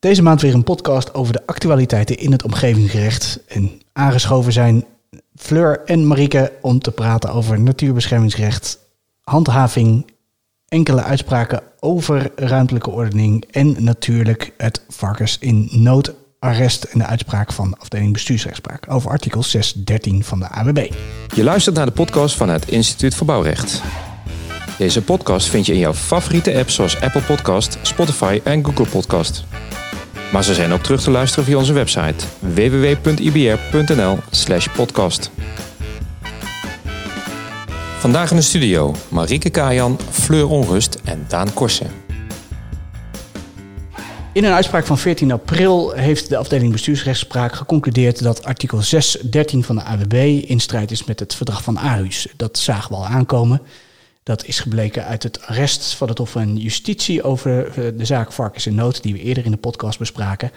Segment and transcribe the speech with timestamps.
[0.00, 3.40] Deze maand weer een podcast over de actualiteiten in het omgevingsrecht.
[3.48, 4.84] En aangeschoven zijn
[5.36, 8.78] Fleur en Marieke om te praten over natuurbeschermingsrecht,
[9.22, 10.10] handhaving,
[10.68, 17.70] enkele uitspraken over ruimtelijke ordening en natuurlijk het varkens in noodarrest en de uitspraak van
[17.70, 20.90] de afdeling bestuursrechtspraak over artikel 613 van de AWB.
[21.34, 23.82] Je luistert naar de podcast van het Instituut voor Bouwrecht.
[24.78, 29.44] Deze podcast vind je in jouw favoriete apps zoals Apple Podcast, Spotify en Google Podcast.
[30.32, 35.30] Maar ze zijn ook terug te luisteren via onze website www.ibr.nl/podcast.
[37.98, 41.90] Vandaag in de studio Marieke Kajan, Fleur Onrust en Daan Korsen.
[44.32, 49.76] In een uitspraak van 14 april heeft de afdeling bestuursrechtspraak geconcludeerd dat artikel 613 van
[49.76, 50.14] de AWB
[50.48, 52.26] in strijd is met het verdrag van Aarhus.
[52.36, 53.62] Dat zagen we al aankomen.
[54.28, 58.32] Dat is gebleken uit het arrest van het Hof van Justitie over eh, de zaak
[58.32, 60.50] Varkens in Nood, die we eerder in de podcast bespraken.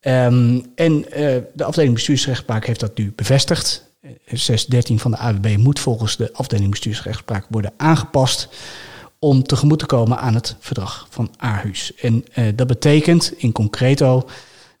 [0.00, 3.90] Um, en uh, de afdeling bestuursrechtspraak heeft dat nu bevestigd.
[4.24, 8.48] 613 van de AWB moet volgens de afdeling bestuursrechtspraak worden aangepast
[9.18, 11.94] om tegemoet te komen aan het verdrag van Aarhus.
[11.94, 14.28] En dat betekent in concreto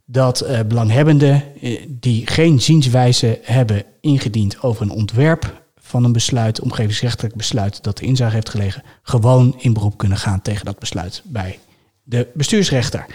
[0.04, 1.44] dat uh, belanghebbenden
[1.88, 8.06] die geen zienswijze hebben ingediend over een ontwerp van een besluit, omgevingsrechtelijk besluit dat de
[8.06, 11.58] inzage heeft gelegen, gewoon in beroep kunnen gaan tegen dat besluit bij
[12.02, 13.06] de bestuursrechter.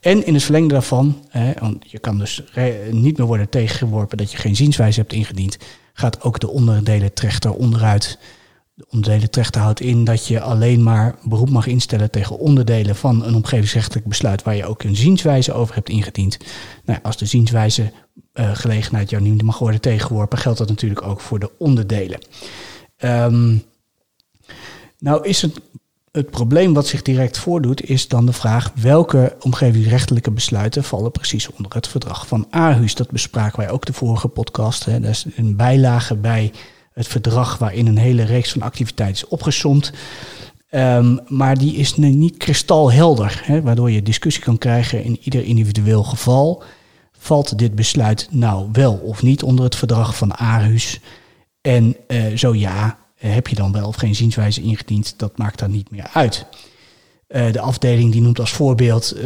[0.00, 2.42] En in het verlengde daarvan, hè, want je kan dus
[2.90, 5.56] niet meer worden tegengeworpen dat je geen zienswijze hebt ingediend,
[5.92, 8.18] gaat ook de onderdelentrechter onderuit.
[8.74, 13.34] De onderdelentrechter houdt in dat je alleen maar beroep mag instellen tegen onderdelen van een
[13.34, 16.38] omgevingsrechtelijk besluit waar je ook een zienswijze over hebt ingediend.
[16.84, 17.92] Nou, als de zienswijze
[18.34, 22.20] uh, gelegenheid jou niet mag worden tegengeworpen, geldt dat natuurlijk ook voor de onderdelen.
[23.04, 23.62] Um,
[24.98, 25.60] nou is het,
[26.12, 31.50] het probleem wat zich direct voordoet, is dan de vraag welke omgevingsrechtelijke besluiten vallen precies
[31.50, 32.94] onder het verdrag van Aarhus.
[32.94, 34.84] Dat bespraken wij ook de vorige podcast.
[34.84, 35.00] Hè.
[35.00, 36.52] Dat is een bijlage bij
[36.92, 39.92] het verdrag waarin een hele reeks van activiteiten is opgesomd.
[40.70, 46.02] Um, maar die is niet kristalhelder, hè, waardoor je discussie kan krijgen in ieder individueel
[46.02, 46.62] geval.
[47.22, 51.00] Valt dit besluit nou wel of niet onder het verdrag van Aarhus?
[51.60, 55.14] En uh, zo ja, heb je dan wel of geen zienswijze ingediend?
[55.18, 56.46] Dat maakt dan niet meer uit.
[57.28, 59.16] Uh, de afdeling die noemt als voorbeeld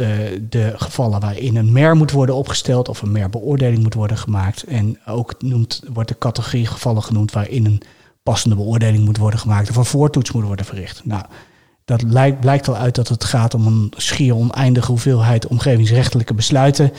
[0.49, 4.63] de gevallen waarin een mer moet worden opgesteld of een merbeoordeling moet worden gemaakt.
[4.63, 7.81] En ook noemt, wordt de categorie gevallen genoemd waarin een
[8.23, 11.05] passende beoordeling moet worden gemaakt of een voortoets moet worden verricht.
[11.05, 11.23] Nou,
[11.85, 16.91] dat lijkt, blijkt al uit dat het gaat om een schier oneindige hoeveelheid omgevingsrechtelijke besluiten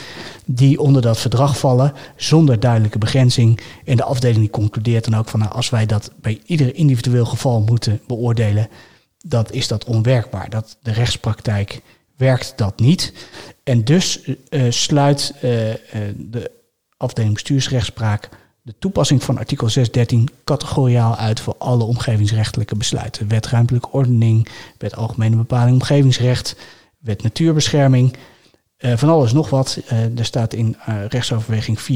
[0.44, 3.60] die onder dat verdrag vallen, zonder duidelijke begrenzing.
[3.84, 7.24] En de afdeling die concludeert dan ook van nou, als wij dat bij ieder individueel
[7.24, 8.68] geval moeten beoordelen,
[9.18, 10.50] dan is dat onwerkbaar.
[10.50, 11.80] Dat de rechtspraktijk
[12.16, 13.12] werkt dat niet.
[13.64, 14.20] En dus
[14.50, 15.40] uh, sluit uh,
[16.16, 16.50] de
[16.96, 18.28] afdeling bestuursrechtspraak
[18.66, 23.28] de toepassing van artikel 613 categoriaal uit voor alle omgevingsrechtelijke besluiten.
[23.28, 26.56] Wet ruimtelijke ordening, wet algemene bepaling omgevingsrecht,
[26.98, 28.16] wet natuurbescherming.
[28.78, 29.78] Uh, van alles nog wat.
[29.92, 31.86] Uh, er staat in uh, rechtsoverweging 4.9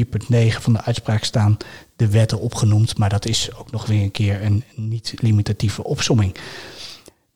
[0.61, 1.57] van de uitspraak staan
[1.97, 6.37] de wetten opgenoemd, maar dat is ook nog weer een keer een niet-limitatieve opsomming.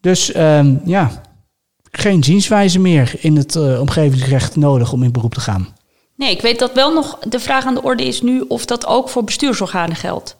[0.00, 1.22] Dus um, ja,
[1.90, 5.68] geen zienswijze meer in het omgevingsrecht nodig om in beroep te gaan.
[6.24, 8.86] Nee, ik weet dat wel nog de vraag aan de orde is nu of dat
[8.86, 10.36] ook voor bestuursorganen geldt.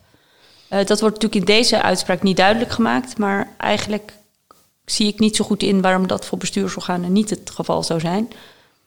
[0.70, 4.12] Uh, dat wordt natuurlijk in deze uitspraak niet duidelijk gemaakt, maar eigenlijk
[4.84, 8.28] zie ik niet zo goed in waarom dat voor bestuursorganen niet het geval zou zijn.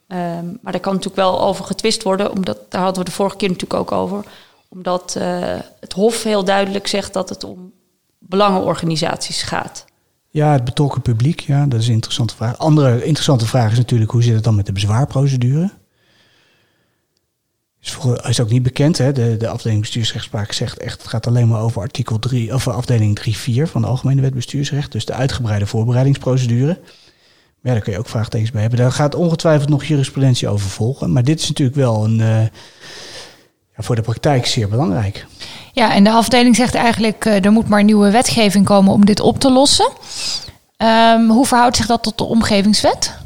[0.07, 0.17] Uh,
[0.61, 3.49] maar daar kan natuurlijk wel over getwist worden, omdat daar hadden we de vorige keer
[3.49, 4.23] natuurlijk ook over.
[4.67, 7.71] Omdat uh, het Hof heel duidelijk zegt dat het om
[8.19, 9.85] belangenorganisaties gaat.
[10.29, 12.57] Ja, het betrokken publiek, ja, dat is een interessante vraag.
[12.57, 15.71] Andere interessante vraag is natuurlijk hoe zit het dan met de bezwaarprocedure?
[18.27, 18.97] Is ook niet bekend.
[18.97, 19.11] Hè?
[19.11, 23.19] De, de afdeling bestuursrechtspraak zegt echt, het gaat alleen maar over artikel 3, of afdeling
[23.27, 24.91] 3.4 van de Algemene Wet Bestuursrecht.
[24.91, 26.79] Dus de uitgebreide voorbereidingsprocedure.
[27.61, 28.79] Ja, daar kun je ook vraagtekens bij hebben.
[28.79, 31.11] Daar gaat ongetwijfeld nog jurisprudentie over volgen.
[31.11, 32.49] Maar dit is natuurlijk wel een, ja,
[33.77, 35.25] voor de praktijk zeer belangrijk.
[35.73, 39.19] Ja, en de afdeling zegt eigenlijk, uh, er moet maar nieuwe wetgeving komen om dit
[39.19, 39.89] op te lossen.
[40.77, 43.17] Um, hoe verhoudt zich dat tot de omgevingswet?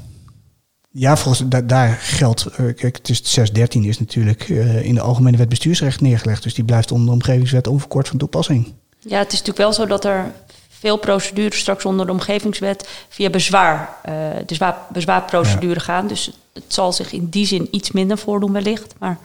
[0.94, 2.46] Ja, volgens da daar geldt.
[2.46, 6.44] Uh, kijk, het is 613 is natuurlijk uh, in de algemene wet bestuursrecht neergelegd.
[6.44, 8.74] Dus die blijft onder de omgevingswet onverkort van toepassing.
[9.00, 10.32] Ja, het is natuurlijk wel zo dat er
[10.70, 14.14] veel procedures straks onder de omgevingswet via bezwaar, uh,
[14.46, 15.80] de zwaar, bezwaarprocedure ja.
[15.80, 16.08] gaan.
[16.08, 18.94] Dus het zal zich in die zin iets minder voordoen wellicht.
[19.00, 19.18] Maar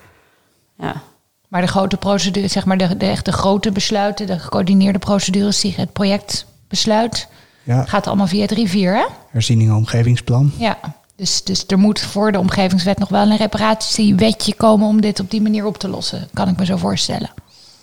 [0.78, 1.02] ja.
[1.48, 5.74] Maar de grote procedure, zeg maar de, de echte grote besluiten, de gecoördineerde procedures, die
[5.76, 7.28] het projectbesluit,
[7.62, 7.84] ja.
[7.84, 9.04] gaat allemaal via 3-4, hè?
[9.30, 10.52] Herziening omgevingsplan.
[10.58, 10.78] Ja.
[11.16, 15.30] Dus, dus er moet voor de omgevingswet nog wel een reparatiewetje komen om dit op
[15.30, 16.28] die manier op te lossen.
[16.32, 17.30] Kan ik me zo voorstellen.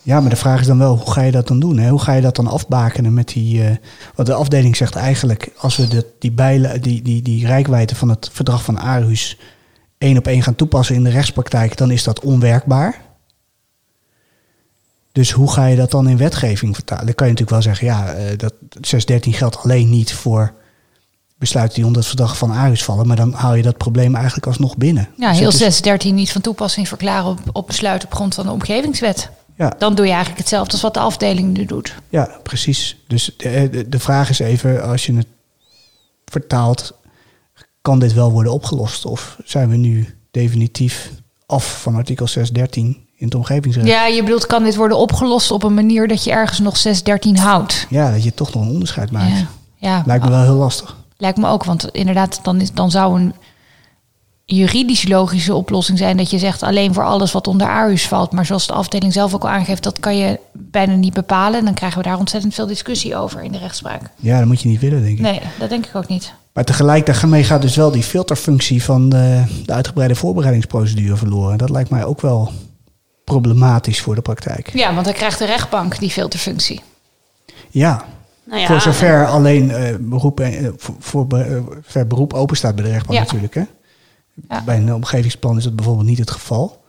[0.02, 1.78] Ja, maar de vraag is dan wel, hoe ga je dat dan doen?
[1.78, 1.90] Hè?
[1.90, 3.64] Hoe ga je dat dan afbakenen met die...
[3.64, 3.76] Uh,
[4.16, 8.10] want de afdeling zegt eigenlijk, als we de, die, bijlen, die, die, die rijkwijde van
[8.10, 9.40] het verdrag van Aarhus
[9.98, 13.02] één op één gaan toepassen in de rechtspraktijk, dan is dat onwerkbaar.
[15.12, 17.06] Dus hoe ga je dat dan in wetgeving vertalen?
[17.06, 20.54] Dan kan je natuurlijk wel zeggen, ja, uh, dat 613 geldt alleen niet voor
[21.44, 23.08] besluiten die onder het verdrag van Aarhus vallen.
[23.08, 25.10] Maar dan haal je dat probleem eigenlijk alsnog binnen.
[25.18, 28.52] Ja, heel dus 613 niet van toepassing verklaren op, op besluit op grond van de
[28.52, 29.30] omgevingswet.
[29.58, 29.74] Ja.
[29.78, 31.96] Dan doe je eigenlijk hetzelfde als wat de afdeling nu doet.
[32.10, 32.98] Ja, precies.
[33.08, 35.28] Dus de, de, de vraag is even, als je het
[36.26, 36.94] vertaalt,
[37.82, 39.06] kan dit wel worden opgelost?
[39.06, 41.12] Of zijn we nu definitief
[41.46, 42.86] af van artikel 613
[43.16, 43.88] in het omgevingsrecht?
[43.88, 47.38] Ja, je bedoelt, kan dit worden opgelost op een manier dat je ergens nog 613
[47.38, 47.86] houdt?
[47.90, 49.38] Ja, dat je toch nog een onderscheid maakt.
[49.38, 49.48] Ja.
[49.78, 50.04] ja.
[50.06, 50.98] Lijkt me wel heel lastig.
[51.24, 53.34] Lijkt me ook, want inderdaad, dan, is, dan zou een
[54.46, 58.32] juridisch logische oplossing zijn dat je zegt alleen voor alles wat onder Aarhus valt.
[58.32, 61.60] Maar zoals de afdeling zelf ook al aangeeft, dat kan je bijna niet bepalen.
[61.60, 64.02] En dan krijgen we daar ontzettend veel discussie over in de rechtspraak.
[64.16, 65.24] Ja, dat moet je niet willen, denk ik.
[65.24, 66.34] Nee, dat denk ik ook niet.
[66.54, 71.58] Maar tegelijk daarmee gaat dus wel die filterfunctie van de, de uitgebreide voorbereidingsprocedure verloren.
[71.58, 72.52] Dat lijkt mij ook wel
[73.24, 74.70] problematisch voor de praktijk.
[74.74, 76.82] Ja, want dan krijgt de rechtbank die filterfunctie.
[77.70, 78.06] Ja,
[78.44, 81.28] nou ja, voor zover alleen uh, beroep, uh, voor,
[81.82, 83.54] voor beroep open staat bij de rechtbank natuurlijk.
[83.54, 83.64] Hè?
[84.50, 84.64] Ja.
[84.64, 86.82] Bij een omgevingsplan is dat bijvoorbeeld niet het geval.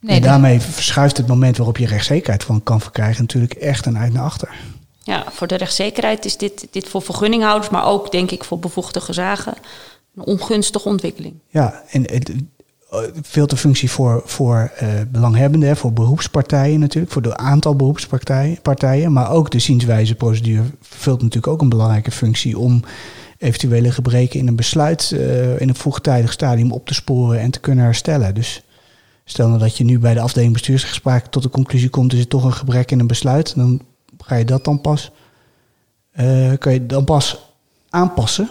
[0.00, 3.96] Nee, en daarmee verschuift het moment waarop je rechtszekerheid van kan verkrijgen natuurlijk echt een
[3.96, 4.54] eind naar achter.
[5.02, 9.00] Ja, voor de rechtszekerheid is dit, dit voor vergunninghouders, maar ook denk ik voor bevoegde
[9.00, 9.54] gezagen
[10.14, 11.34] een ongunstige ontwikkeling.
[11.48, 12.30] Ja, en veel
[13.46, 19.30] te functie voor, voor uh, belanghebbenden, voor beroepspartijen natuurlijk, voor het aantal beroepspartijen, partijen, maar
[19.30, 22.82] ook de zienswijzeprocedure vult natuurlijk ook een belangrijke functie om
[23.38, 27.60] eventuele gebreken in een besluit uh, in een vroegtijdig stadium op te sporen en te
[27.60, 28.34] kunnen herstellen.
[28.34, 28.62] Dus
[29.24, 32.30] stel nou dat je nu bij de afdeling bestuursgesprek tot de conclusie komt, er zit
[32.30, 33.82] toch een gebrek in een besluit, dan
[34.18, 35.10] ga je dat dan pas,
[36.20, 37.38] uh, kan je dan pas
[37.88, 38.50] aanpassen.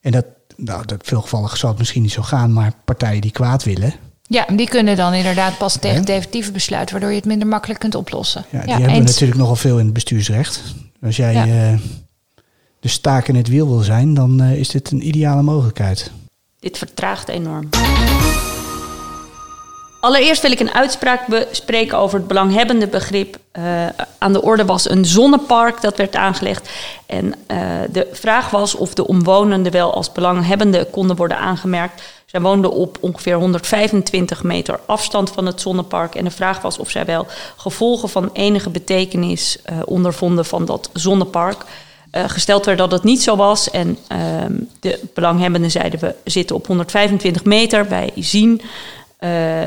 [0.00, 0.24] En dat,
[0.64, 3.94] nou, dat veel gevallen zal het misschien niet zo gaan, maar partijen die kwaad willen.
[4.22, 7.80] Ja, die kunnen dan inderdaad pas tegen het definitieve besluit, waardoor je het minder makkelijk
[7.80, 8.44] kunt oplossen.
[8.50, 10.62] Ja, die hebben natuurlijk nogal veel in het bestuursrecht.
[11.02, 11.78] Als jij uh,
[12.80, 16.10] de staak in het wiel wil zijn, dan uh, is dit een ideale mogelijkheid.
[16.58, 17.68] Dit vertraagt enorm.
[20.00, 23.36] Allereerst wil ik een uitspraak bespreken over het belanghebbende begrip.
[23.52, 23.86] Uh,
[24.18, 26.70] aan de orde was een zonnepark dat werd aangelegd.
[27.06, 27.58] En uh,
[27.90, 32.02] de vraag was of de omwonenden wel als belanghebbende konden worden aangemerkt.
[32.26, 36.14] Zij woonden op ongeveer 125 meter afstand van het zonnepark.
[36.14, 40.90] En de vraag was of zij wel gevolgen van enige betekenis uh, ondervonden van dat
[40.92, 41.64] zonnepark.
[42.10, 43.70] gesteld werd dat het niet zo was.
[43.70, 47.88] En ehm, de belanghebbenden zeiden we zitten op 125 meter.
[47.88, 48.60] Wij zien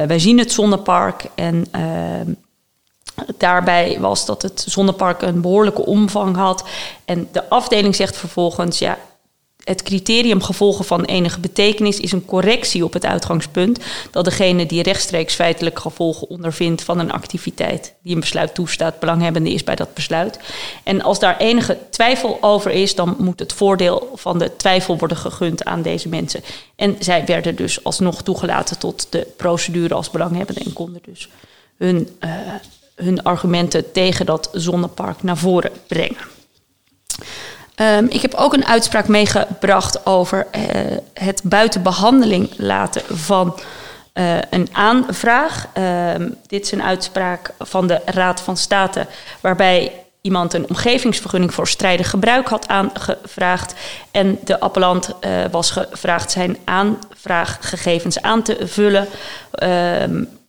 [0.08, 2.34] wij zien het zonnepark en uh,
[3.38, 6.64] daarbij was dat het zonnepark een behoorlijke omvang had.
[7.06, 8.98] En de afdeling zegt vervolgens, ja,
[9.64, 13.80] het criterium gevolgen van enige betekenis is een correctie op het uitgangspunt
[14.12, 19.52] dat degene die rechtstreeks feitelijk gevolgen ondervindt van een activiteit die een besluit toestaat, belanghebbende
[19.52, 20.40] is bij dat besluit.
[20.84, 25.18] En als daar enige twijfel over is, dan moet het voordeel van de twijfel worden
[25.18, 26.44] gegund aan deze mensen.
[26.76, 31.30] En zij werden dus alsnog toegelaten tot de procedure als belanghebbende en konden dus
[31.78, 32.30] hun, uh,
[32.96, 36.30] hun argumenten tegen dat zonnepark naar voren brengen.
[37.76, 40.64] Um, ik heb ook een uitspraak meegebracht over uh,
[41.14, 43.60] het buiten behandeling laten van
[44.14, 45.68] uh, een aanvraag.
[46.14, 49.08] Um, dit is een uitspraak van de Raad van State,
[49.42, 53.74] waarbij iemand een omgevingsvergunning voor strijdig gebruik had aangevraagd.
[54.12, 59.08] En de appellant uh, was gevraagd zijn aanvraaggegevens aan te vullen.
[59.64, 60.40] Um,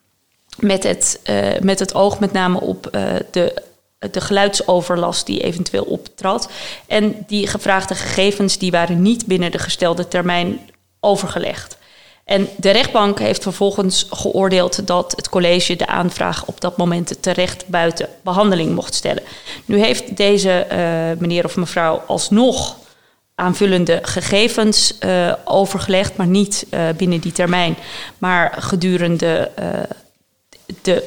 [0.57, 1.21] met, het,
[1.61, 2.89] met het oog met name op
[3.31, 3.63] de
[4.11, 6.51] de geluidsoverlast die eventueel optrad.
[6.87, 10.61] En die gevraagde gegevens die waren niet binnen de gestelde termijn
[11.01, 11.77] overgelegd.
[12.25, 17.67] En de rechtbank heeft vervolgens geoordeeld dat het college de aanvraag op dat moment terecht
[17.67, 19.23] buiten behandeling mocht stellen.
[19.65, 20.77] Nu heeft deze uh,
[21.21, 22.77] meneer of mevrouw alsnog
[23.35, 27.77] aanvullende gegevens uh, overgelegd, maar niet uh, binnen die termijn,
[28.19, 29.51] maar gedurende
[30.83, 31.05] de,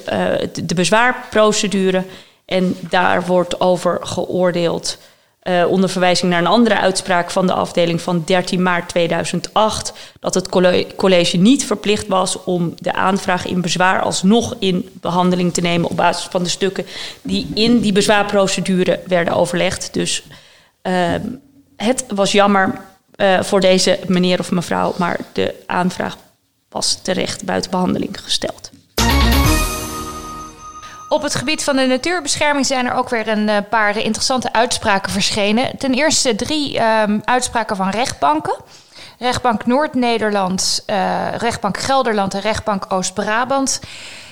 [0.63, 2.03] de bezwaarprocedure.
[2.45, 4.97] En daar wordt over geoordeeld.
[5.43, 10.33] Uh, onder verwijzing naar een andere uitspraak van de afdeling van 13 maart 2008, dat
[10.33, 10.49] het
[10.95, 15.95] college niet verplicht was om de aanvraag in bezwaar alsnog in behandeling te nemen op
[15.95, 16.85] basis van de stukken
[17.21, 19.93] die in die bezwaarprocedure werden overlegd.
[19.93, 20.23] Dus
[20.83, 21.13] uh,
[21.75, 22.81] het was jammer,
[23.15, 26.17] eh, voor deze meneer of mevrouw, maar de aanvraag
[26.69, 28.71] was terecht buiten behandeling gesteld.
[31.09, 35.12] Op het gebied van de natuurbescherming zijn er ook weer een eh, paar interessante uitspraken
[35.12, 35.77] verschenen.
[35.77, 38.55] Ten eerste drie ehm, uitspraken van rechtbanken.
[39.19, 43.79] Rechtbank Noord-Nederland, eh, rechtbank Gelderland en rechtbank Oost-Brabant.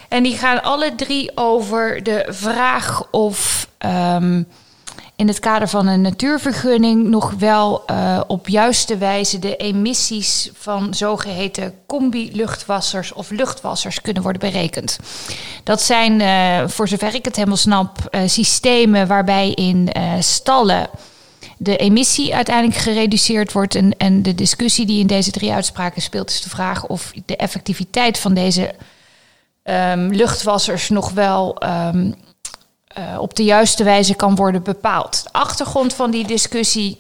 [0.09, 4.43] En die gaan alle drie over de vraag of ehm,
[5.15, 10.93] in het kader van een natuurvergunning nog wel uh, op juiste wijze de emissies van
[10.93, 14.99] zogeheten combi-luchtwassers of luchtwassers kunnen worden berekend.
[15.63, 19.89] Dat zijn, uh, voor zover ik het helemaal snap, uh, systemen waarbij in
[20.19, 20.89] stallen
[21.57, 23.75] de emissie uiteindelijk gereduceerd wordt.
[23.75, 27.35] En, en de discussie die in deze drie uitspraken speelt, is de vraag of de
[27.35, 28.73] effectiviteit van deze
[29.63, 32.15] um, luchtwassers nog wel um,
[32.97, 35.23] uh, op de juiste wijze kan worden bepaald.
[35.23, 36.99] De achtergrond van die discussie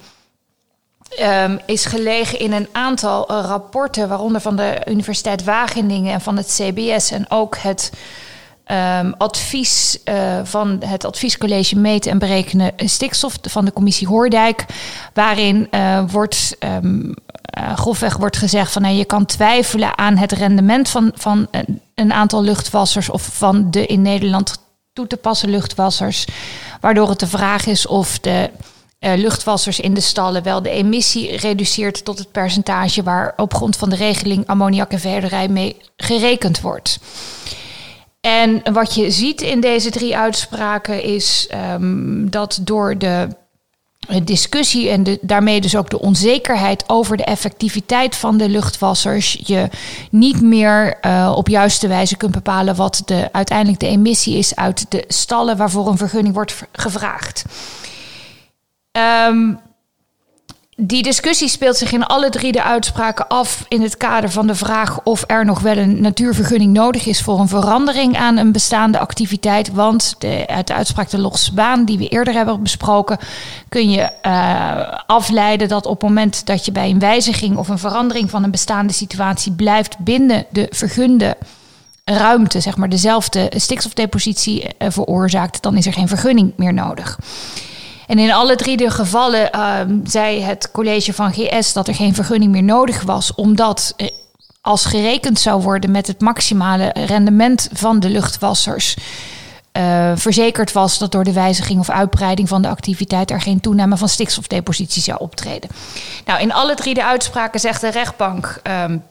[1.19, 6.37] um, is gelegen in een aantal uh, rapporten, waaronder van de Universiteit Wageningen en van
[6.37, 7.91] het CBS en ook het
[8.67, 14.65] um, advies uh, van het adviescollege meten en berekenen stikstof van de commissie Hoordijk,
[15.13, 15.69] waarin
[16.07, 17.13] wordt um,
[17.75, 22.13] grofweg wordt gezegd van nou, je kan twijfelen aan het rendement van, van een, een
[22.13, 26.25] aantal luchtwassers of van de in Nederland toe te passen luchtwassers.
[26.81, 28.49] Waardoor het de vraag is of de
[28.99, 33.77] uh, luchtwassers in de stallen wel de emissie reduceert tot het percentage waar op grond
[33.77, 36.99] van de regeling ammoniak en verderij mee gerekend wordt.
[38.21, 43.27] En wat je ziet in deze drie uitspraken is um, dat door de
[44.23, 49.69] discussie en daarmee dus ook de onzekerheid over de effectiviteit van de luchtwassers je
[50.09, 54.91] niet meer uh, op juiste wijze kunt bepalen wat de, uiteindelijk de emissie is uit
[54.91, 57.45] de stallen waarvoor een vergunning wordt gevraagd.
[59.27, 59.59] Um,
[60.85, 64.55] die discussie speelt zich in alle drie de uitspraken af in het kader van de
[64.55, 68.99] vraag of er nog wel een natuurvergunning nodig is voor een verandering aan een bestaande
[68.99, 69.71] activiteit.
[69.71, 73.17] Want de, uit de uitspraak de losbaan die we eerder hebben besproken,
[73.69, 77.79] kun je uh, afleiden dat op het moment dat je bij een wijziging of een
[77.79, 81.37] verandering van een bestaande situatie blijft binnen de vergunde
[82.03, 87.17] ruimte, zeg maar dezelfde stikstofdepositie uh, veroorzaakt, dan is er geen vergunning meer nodig.
[88.13, 92.15] En in alle drie de gevallen uh, zei het college van GS dat er geen
[92.15, 93.95] vergunning meer nodig was, omdat
[94.61, 98.97] als gerekend zou worden met het maximale rendement van de luchtwassers.
[99.77, 103.97] Uh, verzekerd was dat door de wijziging of uitbreiding van de activiteit er geen toename
[103.97, 105.69] van stikstofdepositie zou optreden.
[106.25, 108.61] Nou, in alle drie de uitspraken zegt de rechtbank.
[108.67, 109.03] Um,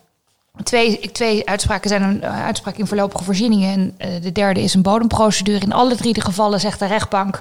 [0.62, 5.60] Twee, twee uitspraken zijn een uitspraak in voorlopige voorzieningen en de derde is een bodemprocedure.
[5.60, 7.40] In alle drie de gevallen zegt de rechtbank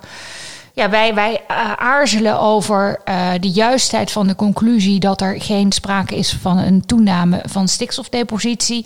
[0.73, 5.71] ja, wij, wij uh, aarzelen over uh, de juistheid van de conclusie dat er geen
[5.71, 8.85] sprake is van een toename van stikstofdepositie.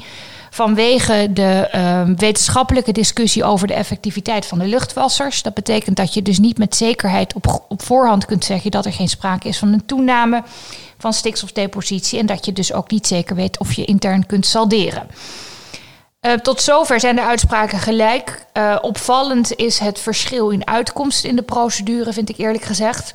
[0.49, 5.41] Vanwege de uh, wetenschappelijke discussie over de effectiviteit van de luchtwassers.
[5.41, 8.93] Dat betekent dat je dus niet met zekerheid op, op voorhand kunt zeggen dat er
[8.93, 10.43] geen sprake is van een toename
[10.97, 12.19] van stikstofdepositie.
[12.19, 15.07] En dat je dus ook niet zeker weet of je intern kunt salderen.
[16.25, 18.45] Uh, tot zover zijn de uitspraken gelijk.
[18.53, 23.11] Uh, opvallend is het verschil in uitkomst in de procedure, vind ik eerlijk gezegd.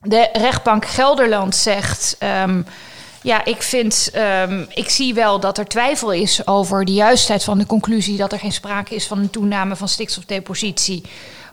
[0.00, 2.16] De rechtbank Gelderland zegt.
[2.42, 2.66] Um,
[3.22, 4.10] ja, ik vind,
[4.48, 8.32] um, ik zie wel dat er twijfel is over de juistheid van de conclusie dat
[8.32, 11.02] er geen sprake is van een toename van stikstofdepositie.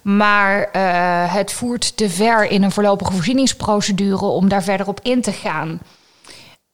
[0.01, 5.21] Maar uh, het voert te ver in een voorlopige voorzieningsprocedure om daar verder op in
[5.21, 5.79] te gaan.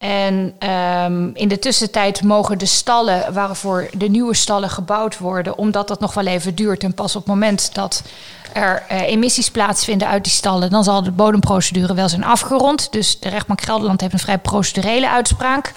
[0.03, 5.87] En um, in de tussentijd mogen de stallen waarvoor de nieuwe stallen gebouwd worden, omdat
[5.87, 6.83] dat nog wel even duurt.
[6.83, 8.03] En pas op het moment dat
[8.53, 12.91] er uh, emissies plaatsvinden uit die stallen, dan zal de bodemprocedure wel zijn afgerond.
[12.91, 15.73] Dus de rechtbank Gelderland heeft een vrij procedurele uitspraak.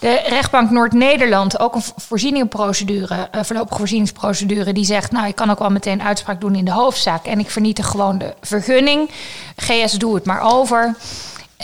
[0.00, 5.58] De rechtbank Noord-Nederland, ook een voorzieningenprocedure, een voorlopige voorzieningsprocedure, die zegt, nou, ik kan ook
[5.58, 9.10] wel meteen uitspraak doen in de hoofdzaak en ik vernietig gewoon de vergunning.
[9.56, 10.96] GS, doe het maar over.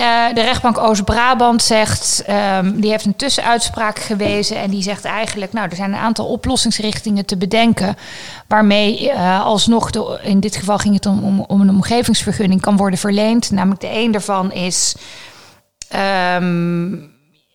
[0.01, 2.25] Uh, de rechtbank Oost-Brabant zegt,
[2.59, 6.27] um, die heeft een tussenuitspraak gewezen en die zegt eigenlijk, nou, er zijn een aantal
[6.27, 7.97] oplossingsrichtingen te bedenken
[8.49, 9.91] waarmee uh, alsnog,
[10.23, 13.51] in dit geval ging het om, om, om, een omgevingsvergunning, kan worden verleend.
[13.51, 14.95] Namelijk de een daarvan is,
[16.37, 17.11] um,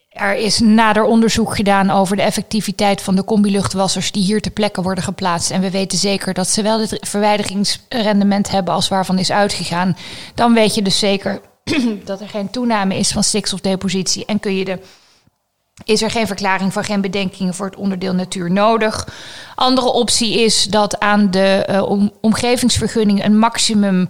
[0.09, 4.81] er is nader onderzoek gedaan over de effectiviteit van de combi-luchtwassers die hier ter plekke
[4.81, 5.51] worden geplaatst.
[5.51, 9.97] En we weten zeker dat ze wel het verwijderingsrendement hebben als waarvan is uitgegaan.
[10.35, 11.41] Dan weet je dus zeker
[12.05, 14.79] dat er geen toename is van stikstofdepositie en kun je de
[15.83, 19.07] is er geen verklaring van geen bedenkingen voor het onderdeel natuur nodig.
[19.55, 24.09] Andere optie is dat aan de om, omgevingsvergunning een maximum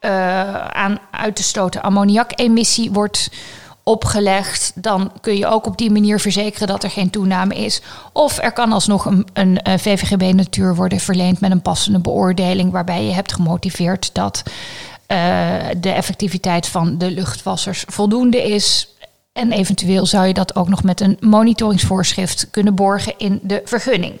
[0.00, 3.30] uh, aan uit te stoten ammoniakemissie wordt
[3.82, 7.82] opgelegd, dan kun je ook op die manier verzekeren dat er geen toename is.
[8.12, 13.04] Of er kan alsnog een, een, een VVGB-natuur worden verleend met een passende beoordeling, waarbij
[13.04, 14.42] je hebt gemotiveerd dat
[15.80, 18.88] de effectiviteit van de luchtwassers voldoende is.
[19.32, 24.14] En eventueel zou je dat ook nog met een monitoringsvoorschrift kunnen borgen in de vergunning.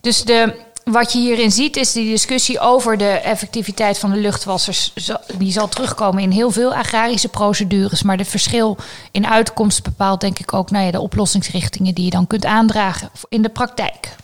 [0.00, 4.92] Dus de, wat je hierin ziet is die discussie over de effectiviteit van de luchtwassers.
[5.38, 8.02] Die zal terugkomen in heel veel agrarische procedures.
[8.02, 8.76] Maar het verschil
[9.10, 13.10] in uitkomst bepaalt denk ik ook nou ja, de oplossingsrichtingen die je dan kunt aandragen
[13.28, 14.16] in de praktijk.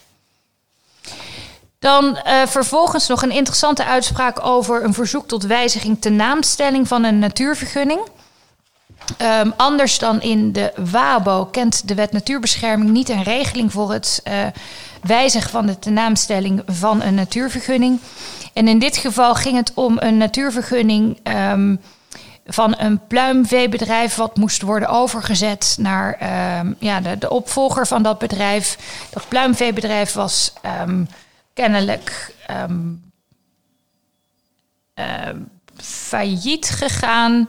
[1.80, 7.04] Dan uh, vervolgens nog een interessante uitspraak over een verzoek tot wijziging ten naamstelling van
[7.04, 8.00] een natuurvergunning.
[9.22, 14.22] Um, anders dan in de WABO kent de wet natuurbescherming niet een regeling voor het
[14.28, 14.34] uh,
[15.02, 18.00] wijzigen van de tenaamstelling van een natuurvergunning.
[18.52, 21.18] En in dit geval ging het om een natuurvergunning
[21.50, 21.80] um,
[22.46, 26.18] van een pluimveebedrijf wat moest worden overgezet naar
[26.58, 28.78] um, ja, de, de, opvolger van dat bedrijf.
[29.10, 30.52] Dat pluimveebedrijf was
[31.60, 32.34] kennelijk
[35.76, 37.48] failliet gegaan.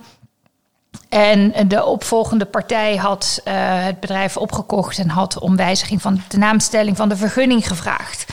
[1.10, 3.54] En de opvolgende partij had uh,
[3.84, 8.26] het bedrijf opgekocht en had om wijziging van de naamstelling van de vergunning gevraagd.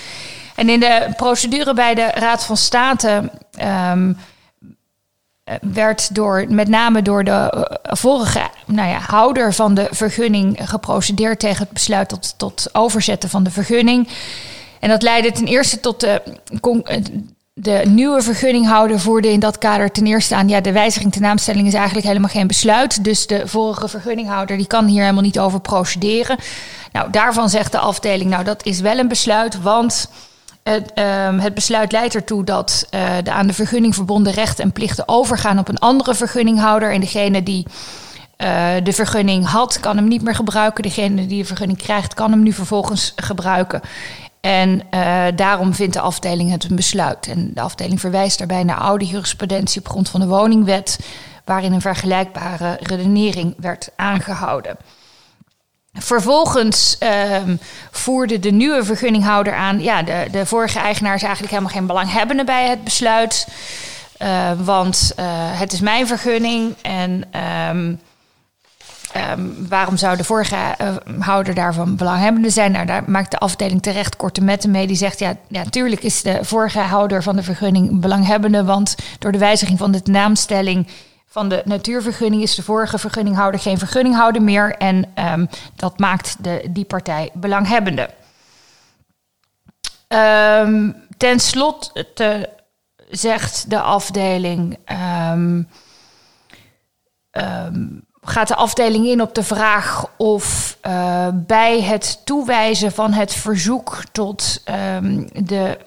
[0.54, 3.30] En in de procedure bij de Raad van State
[3.90, 4.16] um,
[5.60, 7.30] werd door, met name door de
[7.82, 13.28] eh, vorige nou ja, houder van de vergunning geprocedeerd tegen het besluit tot, tot overzetten
[13.28, 14.08] van de vergunning.
[14.80, 16.22] En dat leidde ten eerste tot de
[17.60, 20.48] de nieuwe vergunninghouder voerde in dat kader ten eerste aan...
[20.48, 23.04] ja, de wijziging ten naamstelling is eigenlijk helemaal geen besluit.
[23.04, 26.38] Dus de vorige vergunninghouder die kan hier helemaal niet over procederen.
[26.92, 29.62] Nou, daarvan zegt de afdeling, nou, dat is wel een besluit...
[29.62, 30.10] want
[30.62, 34.72] het, um, het besluit leidt ertoe dat uh, de aan de vergunning verbonden rechten en
[34.72, 36.92] plichten overgaan op een andere vergunninghouder.
[36.92, 37.66] En degene die
[38.38, 40.82] uh, de vergunning had, kan hem niet meer gebruiken.
[40.82, 43.80] Degene die de vergunning krijgt, kan hem nu vervolgens gebruiken.
[44.40, 47.26] En uh, daarom vindt de afdeling het een besluit.
[47.26, 50.98] En de afdeling verwijst daarbij naar oude jurisprudentie op grond van de woningwet,
[51.44, 54.76] waarin een vergelijkbare redenering werd aangehouden.
[55.92, 57.36] Vervolgens uh,
[57.90, 59.80] voerde de nieuwe vergunninghouder aan.
[59.80, 63.48] Ja, de, de vorige eigenaar is eigenlijk helemaal geen belanghebbende bij het besluit.
[64.22, 67.24] Uh, want uh, het is mijn vergunning en
[67.70, 68.00] um,
[69.16, 72.72] Um, waarom zou de vorige uh, houder daarvan belanghebbende zijn?
[72.72, 74.86] Nou, daar maakt de afdeling terecht korte metten mee.
[74.86, 78.64] Die zegt, ja, natuurlijk is de vorige houder van de vergunning belanghebbende...
[78.64, 80.86] want door de wijziging van de naamstelling
[81.26, 82.42] van de natuurvergunning...
[82.42, 84.76] is de vorige vergunninghouder geen vergunninghouder meer...
[84.76, 88.10] en um, dat maakt de, die partij belanghebbende.
[90.08, 92.50] Um, ten slotte
[93.10, 94.78] zegt de afdeling...
[95.32, 95.68] Um,
[98.28, 104.02] gaat de afdeling in op de vraag of uh, bij het toewijzen van het verzoek
[104.12, 104.62] tot
[104.94, 105.78] um, de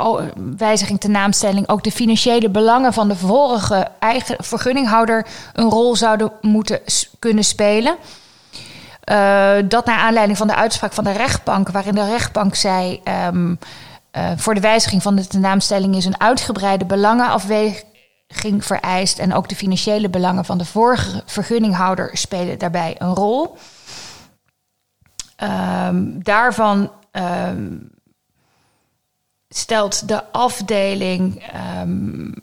[0.00, 0.20] uh,
[0.56, 6.32] wijziging ten naamstelling ook de financiële belangen van de vorige eigen vergunninghouder een rol zouden
[6.40, 6.80] moeten
[7.18, 7.96] kunnen spelen.
[9.04, 13.00] Uh, dat naar aanleiding van de uitspraak van de rechtbank, waarin de rechtbank zei.
[13.26, 13.58] Um,
[14.36, 17.86] voor de wijziging van de tenaamstelling is een uitgebreide belangenafweging
[18.28, 19.18] ging vereist.
[19.18, 23.56] En ook de financiële belangen van de vorige vergunninghouder spelen daarbij een rol.
[25.42, 27.90] Um, daarvan um,
[29.48, 31.44] stelt de afdeling.
[31.80, 32.34] Um,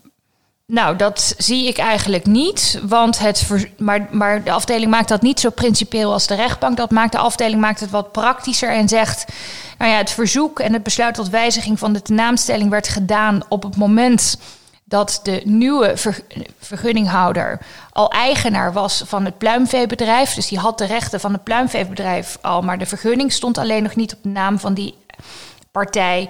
[0.67, 2.79] nou, dat zie ik eigenlijk niet.
[2.83, 6.91] Want het maar, maar de afdeling maakt dat niet zo principieel als de rechtbank dat
[6.91, 7.11] maakt.
[7.11, 9.25] De afdeling maakt het wat praktischer en zegt.
[9.77, 13.63] Nou ja, het verzoek en het besluit tot wijziging van de tenaamstelling werd gedaan op
[13.63, 14.37] het moment
[14.87, 15.93] dat de nieuwe
[16.59, 17.59] vergunninghouder
[17.91, 20.33] al eigenaar was van het pluimveebedrijf.
[20.33, 23.95] Dus die had de rechten van het pluimveebedrijf al, maar de vergunning stond alleen nog
[23.95, 24.97] niet op de naam van die
[25.71, 26.29] partij.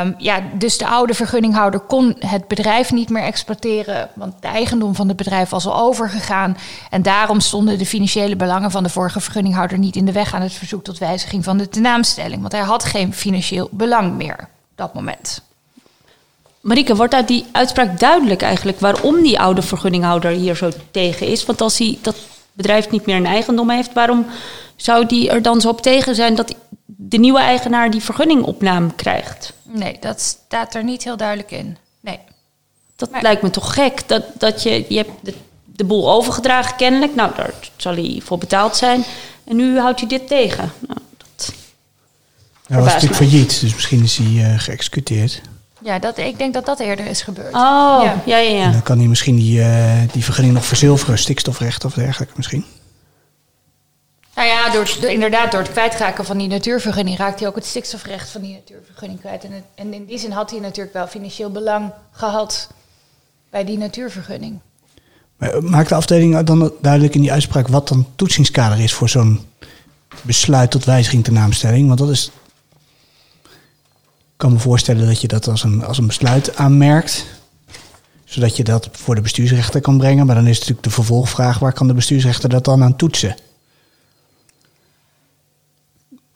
[0.00, 4.94] Um, ja, dus de oude vergunninghouder kon het bedrijf niet meer exploiteren, want de eigendom
[4.94, 6.56] van het bedrijf was al overgegaan.
[6.90, 10.42] En daarom stonden de financiële belangen van de vorige vergunninghouder niet in de weg aan
[10.42, 14.76] het verzoek tot wijziging van de tenaamstelling, want hij had geen financieel belang meer op
[14.76, 15.42] dat moment.
[16.66, 21.44] Marike, wordt uit die uitspraak duidelijk eigenlijk waarom die oude vergunninghouder hier zo tegen is?
[21.44, 22.16] Want als hij dat
[22.52, 24.26] bedrijf niet meer in eigendom heeft, waarom
[24.76, 26.54] zou die er dan zo op tegen zijn dat
[26.86, 29.52] de nieuwe eigenaar die vergunningopname krijgt?
[29.62, 31.76] Nee, dat staat er niet heel duidelijk in.
[32.00, 32.18] Nee.
[32.96, 34.08] Dat lijkt me toch gek.
[34.08, 37.14] Dat, dat je, je hebt de, de boel overgedragen kennelijk.
[37.14, 39.04] Nou, daar zal hij voor betaald zijn.
[39.44, 40.72] En nu houdt hij dit tegen.
[40.86, 41.52] Nou, dat
[42.66, 45.40] hij was natuurlijk failliet, dus misschien is hij uh, geëxecuteerd.
[45.86, 47.54] Ja, dat, ik denk dat dat eerder is gebeurd.
[47.54, 48.22] Oh, Ja.
[48.26, 48.64] ja, ja, ja.
[48.64, 52.64] En dan kan hij misschien die, eh, die vergunning nog verzilveren, stikstofrecht of dergelijke misschien.
[54.34, 57.64] Nou ja, door, door- inderdaad, door het kwijtraken van die natuurvergunning raakt hij ook het
[57.66, 59.44] stikstofrecht van die natuurvergunning kwijt.
[59.44, 62.68] En, het- en in die zin had hij natuurlijk wel financieel belang gehad
[63.50, 64.58] bij die natuurvergunning.
[65.36, 69.08] Maar eh, maakt de afdeling dan duidelijk in die uitspraak wat dan toetsingskader is voor
[69.08, 69.40] zo'n
[70.22, 71.86] besluit tot wijziging ter naamstelling?
[71.86, 72.30] Want dat is.
[74.36, 77.26] Kan me voorstellen dat je dat als een, als een besluit aanmerkt.
[78.24, 80.26] Zodat je dat voor de bestuursrechter kan brengen.
[80.26, 83.36] Maar dan is natuurlijk de vervolgvraag: waar kan de bestuursrechter dat dan aan toetsen?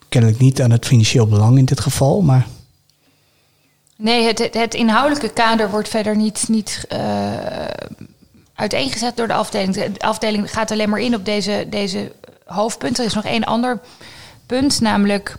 [0.09, 2.47] Kennelijk niet aan het financieel belang in dit geval, maar.
[3.95, 6.99] Nee, het, het, inhoudelijke kader wordt verder niet, niet eh,
[8.55, 9.73] uiteengezet door de afdeling.
[9.73, 12.11] De afdeling gaat alleen maar in op deze, deze
[12.45, 13.03] hoofdpunten.
[13.03, 13.79] Er is nog één ander
[14.45, 15.37] punt, namelijk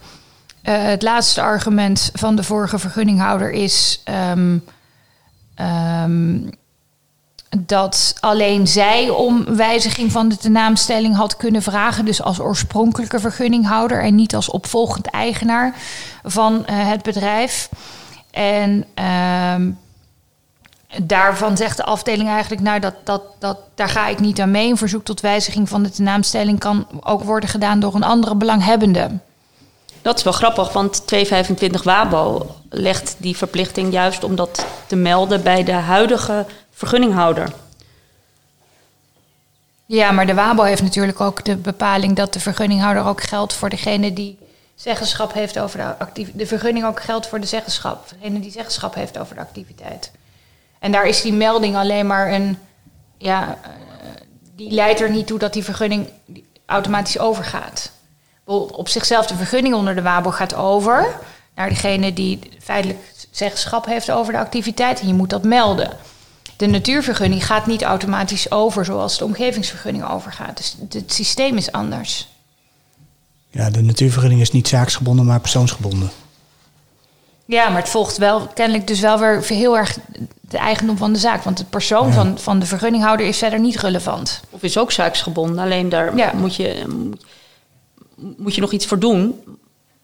[0.62, 4.58] eh, het laatste argument van de vorige vergunninghouder is ehm,
[5.54, 6.38] ehm,
[7.58, 14.02] dat alleen zij om wijziging van de tenaamstelling had kunnen vragen, dus als oorspronkelijke vergunninghouder
[14.02, 15.74] en niet als opvolgend eigenaar
[16.22, 17.68] van eh, het bedrijf.
[18.30, 19.70] En ehm,
[21.02, 24.70] daarvan zegt de afdeling eigenlijk, nou, dat, dat, dat, daar ga ik niet aan mee.
[24.70, 29.10] Een verzoek tot wijziging van de tenaamstelling kan ook worden gedaan door een andere belanghebbende.
[30.02, 35.42] Dat is wel grappig, want 225 Wabo legt die verplichting juist om dat te melden
[35.42, 37.52] bij de huidige vergunninghouder.
[39.86, 43.68] Ja, maar de WABO heeft natuurlijk ook de bepaling dat de vergunninghouder ook geldt voor
[43.68, 44.38] degene die
[44.74, 46.38] zeggenschap heeft over de activiteit.
[46.38, 50.10] De vergunning ook geldt voor de zeggenschap, degene die zeggenschap heeft over de activiteit.
[50.78, 52.58] En daar is die melding alleen maar een,
[53.18, 53.68] ja, eh,
[54.54, 56.08] die leidt er niet toe dat die vergunning
[56.66, 57.90] automatisch overgaat.
[58.44, 61.18] Op zichzelf de vergunning onder de WABO gaat over
[61.54, 62.98] naar degene die feitelijk
[63.30, 65.90] zeggenschap heeft over de activiteit en je moet dat melden.
[66.56, 70.56] De natuurvergunning gaat niet automatisch over zoals de omgevingsvergunning overgaat.
[70.56, 72.28] Dus het systeem is anders.
[73.50, 76.10] Ja, de natuurvergunning is niet zaaksgebonden, maar persoonsgebonden.
[77.44, 79.98] Ja, maar het volgt wel kennelijk dus wel weer heel erg
[80.40, 81.42] de eigendom van de zaak.
[81.42, 84.40] Want de persoon van, van de vergunninghouder is verder niet relevant.
[84.50, 86.32] Of is ook zaaksgebonden, alleen daar Ja.
[86.34, 87.18] moet, je, moet je
[88.36, 89.40] nog iets voor doen.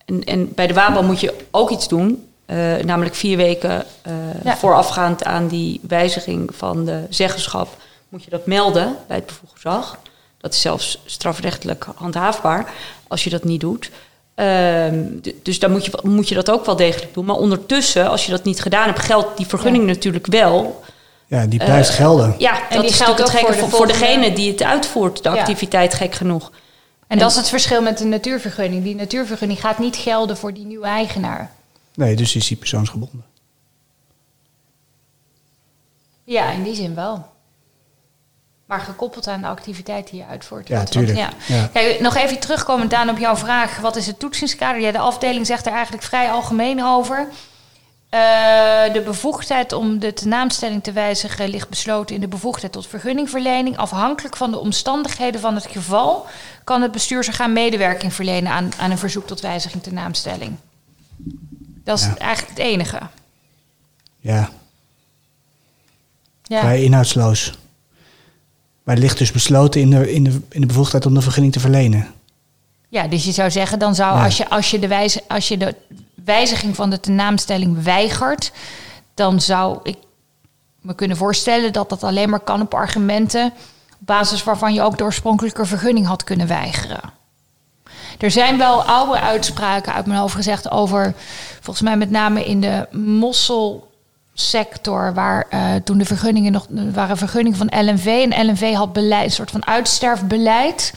[0.05, 2.23] En, en bij de WABO moet je ook iets doen.
[2.47, 4.13] eh, namelijk vier weken eh,
[4.45, 4.57] Ja.
[4.57, 7.69] voorafgaand aan die wijziging van de zeggenschap...
[8.09, 9.99] moet je dat melden bij het bevoegd gezag.
[10.41, 12.73] Dat is zelfs strafrechtelijk handhaafbaar
[13.09, 13.91] als je dat niet doet.
[14.35, 15.03] Ehm,
[15.43, 17.25] dus dan moet je, moet je dat ook wel degelijk doen.
[17.25, 20.83] Maar ondertussen, als je dat niet gedaan hebt, geldt die vergunning natuurlijk wel.
[21.27, 22.35] Ja, die blijft Eh, gelden.
[22.39, 24.51] Ja, En dat die is geldt natuurlijk het ook gekke voor de voor, degene die
[24.51, 25.35] het uitvoert, de Ja.
[25.39, 26.51] activiteit, gek genoeg.
[27.09, 28.83] En dat is het verschil met de natuurvergunning.
[28.85, 31.51] Die natuurvergunning gaat niet gelden voor die nieuwe eigenaar.
[31.95, 33.25] Nee, dus is die persoonsgebonden.
[36.25, 37.27] Ja, in die zin wel.
[38.67, 40.69] Maar gekoppeld aan de activiteit die je uitvoert.
[40.69, 41.19] Ja, Want- tuurlijk.
[41.19, 41.67] want Ja.
[41.67, 43.79] Kijk, nog even terugkomend aan op jouw vraag.
[43.79, 44.81] Wat is het toetsingskader?
[44.81, 47.29] Ja, de afdeling zegt er eigenlijk vrij algemeen over.
[48.09, 53.77] Eh, de bevoegdheid om de tenaamstelling te wijzigen ligt besloten in de bevoegdheid tot vergunningverlening.
[53.77, 56.27] Afhankelijk van de omstandigheden van het geval
[56.65, 60.57] kan het bestuursorgaan medewerking verlenen aan, aan een verzoek tot wijziging tenaamstelling.
[61.85, 62.17] Dat is Ja.
[62.17, 62.99] eigenlijk het enige.
[64.21, 64.51] Ja,
[66.43, 66.61] Ja.
[66.61, 67.59] vrij inhoudsloos.
[68.83, 71.53] Maar het ligt dus besloten in de, in, de, in de bevoegdheid om de vergunning
[71.53, 72.07] te verlenen.
[72.89, 74.25] Ja, dus je zou zeggen, dan zou Ja.
[74.25, 75.75] als, je, als, je de wijze, als je de
[76.25, 78.53] wijziging van de tenaamstelling weigert,
[79.15, 79.97] dan zou ik
[80.81, 83.53] me kunnen voorstellen dat dat alleen maar kan op argumenten
[84.01, 87.01] op basis waarvan je ook de oorspronkelijke vergunning had kunnen weigeren.
[88.19, 91.15] Er zijn wel oude uitspraken uit mijn hoofd gezegd over,
[91.61, 97.59] volgens mij met name in de mosselsector, waar eh, toen de vergunningen nog waren vergunningen
[97.59, 100.93] van LNV en LNV had beleid, een soort van uitsterfbeleid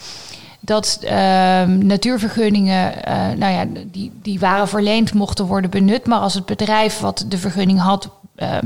[0.71, 6.07] dat ehm, natuurvergunningen, eh, nou ja, die, die waren verleend, mochten worden benut.
[6.07, 8.57] Maar als het bedrijf wat de vergunning had eh,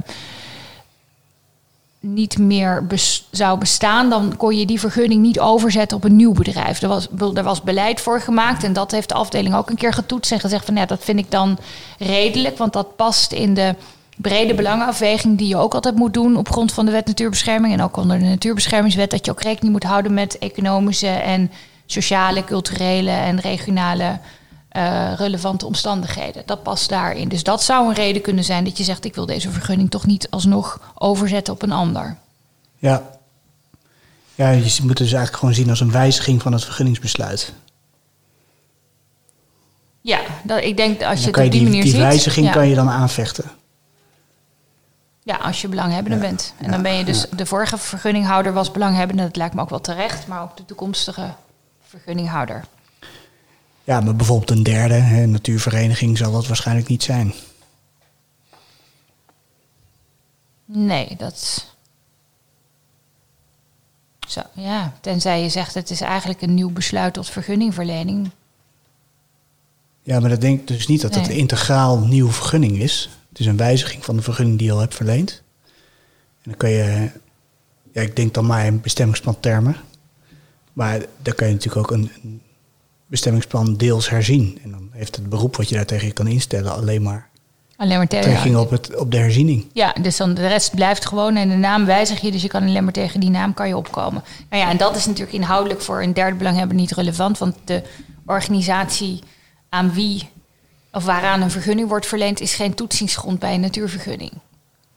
[1.99, 2.85] niet meer
[3.31, 6.81] zou bestaan, dan kon je die vergunning niet overzetten op een nieuw bedrijf.
[6.81, 9.93] Er was, er was beleid voor gemaakt en dat heeft de afdeling ook een keer
[9.93, 11.57] getoetst en gezegd van ja, dat vind ik dan
[11.97, 13.75] redelijk, want dat past in de
[14.17, 17.81] brede belangenafweging die je ook altijd moet doen op grond van de wet natuurbescherming en
[17.81, 21.51] ook onder de natuurbeschermingswet, dat je ook rekening moet houden met economische en
[21.85, 24.19] sociale, culturele en regionale
[24.75, 26.43] eh, relevante omstandigheden.
[26.45, 27.27] Dat past daarin.
[27.27, 30.05] Dus dat zou een reden kunnen zijn dat je zegt: ik wil deze vergunning toch
[30.05, 32.17] niet alsnog overzetten op een ander.
[32.77, 33.03] Ja.
[34.35, 37.53] Ja, je moet het dus eigenlijk gewoon zien als een wijziging van het vergunningsbesluit.
[40.01, 42.01] Ja, dat, ik denk dat als je het op die, die, manier die ziet.
[42.01, 42.51] wijziging ja.
[42.51, 43.51] kan je dan aanvechten.
[45.41, 46.53] als je belanghebbende bent.
[46.57, 49.81] En dan ben je dus, de vorige vergunninghouder was belanghebbende, dat lijkt me ook wel
[49.81, 51.33] terecht, maar ook de toekomstige
[51.95, 52.63] vergunninghouder.
[53.83, 57.33] Ja, maar bijvoorbeeld een derde, hè, een natuurvereniging, zal dat waarschijnlijk niet zijn.
[60.65, 61.65] Nee, dat.
[64.27, 68.29] Zo, ja, tenzij je zegt het is eigenlijk een nieuw besluit tot vergunningverlening.
[70.01, 73.09] Ja, maar dat denk ik dus niet dat een integraal nieuwe vergunning is.
[73.29, 75.43] Het is een wijziging van de vergunning die je al hebt verleend.
[76.41, 77.11] En dan kun je,
[77.91, 79.75] ja, ik denk dan maar in bestemmingsplan termen.
[80.75, 82.41] Maar dan kan je natuurlijk ook een, een
[83.05, 84.59] bestemmingsplan deels herzien.
[84.63, 87.29] En dan heeft het beroep wat je daar tegen je kan instellen alleen maar
[87.77, 88.59] Alleen maar tegen.
[88.59, 89.65] op, het, op de herziening.
[89.73, 92.63] Ja, dus dan de rest blijft gewoon en de naam wijzig je, dus je kan
[92.63, 94.23] alleen maar tegen die naam kan je opkomen.
[94.49, 97.83] Nou ja, en dat is natuurlijk inhoudelijk voor een derde belanghebbende niet relevant, want de
[98.25, 99.19] organisatie
[99.69, 100.29] aan wie
[100.91, 104.31] of waaraan een vergunning wordt verleend is geen toetsingsgrond bij een natuurvergunning.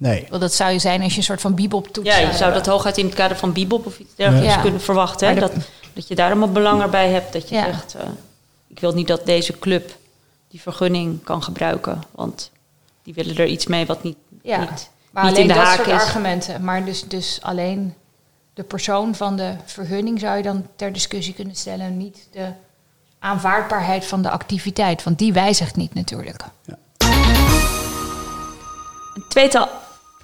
[0.01, 2.09] Nee, Want dat zou je zijn als je een soort van bibop toets.
[2.09, 4.61] Ja, je zou dat hooguit in het kader van Bibop of iets dergelijks Ja.
[4.61, 5.29] kunnen verwachten.
[5.29, 5.35] Hè?
[5.35, 5.53] Dat,
[5.93, 7.33] dat je daar allemaal belang erbij hebt.
[7.33, 7.65] Dat je Ja.
[7.65, 8.03] zegt, eh,
[8.69, 9.97] ik wil niet dat deze club
[10.49, 12.03] die vergunning kan gebruiken.
[12.11, 12.51] Want
[13.03, 15.63] die willen er iets mee wat niet, Ja, niet, maar niet alleen in de dat
[15.65, 15.93] haak soort is.
[15.95, 16.65] argumenten.
[16.65, 17.95] Maar dus, dus alleen
[18.55, 21.97] de persoon van de vergunning zou je dan ter discussie kunnen stellen.
[21.97, 22.47] Niet de
[23.19, 25.03] aanvaardbaarheid van de activiteit.
[25.03, 26.45] Want die wijzigt niet natuurlijk.
[29.15, 29.69] Een tweetal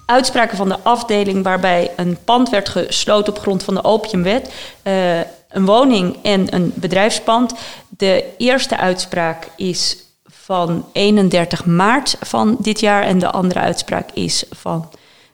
[0.05, 4.53] uitspraken van de afdeling waarbij een pand werd gesloten op grond van de opiumwet.
[4.83, 7.53] eh, een woning en een bedrijfspand.
[7.89, 14.43] De eerste uitspraak is van 31 maart van dit jaar en de andere uitspraak is
[14.51, 14.89] van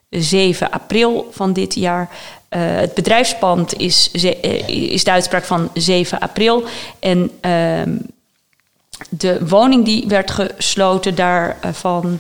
[0.10, 2.10] 7 april van dit jaar.
[2.50, 6.64] Eh, het bedrijfspand is, eh, is de uitspraak van 7 april.
[7.00, 7.96] En ehm,
[9.10, 12.20] de woning die werd gesloten, daarvan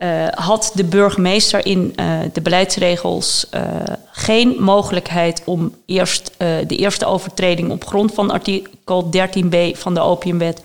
[0.00, 3.62] eh, had de burgemeester in eh, de beleidsregels eh,
[4.10, 10.62] geen mogelijkheid om eerst de eerste overtreding op grond van artikel 13b van de opiumwet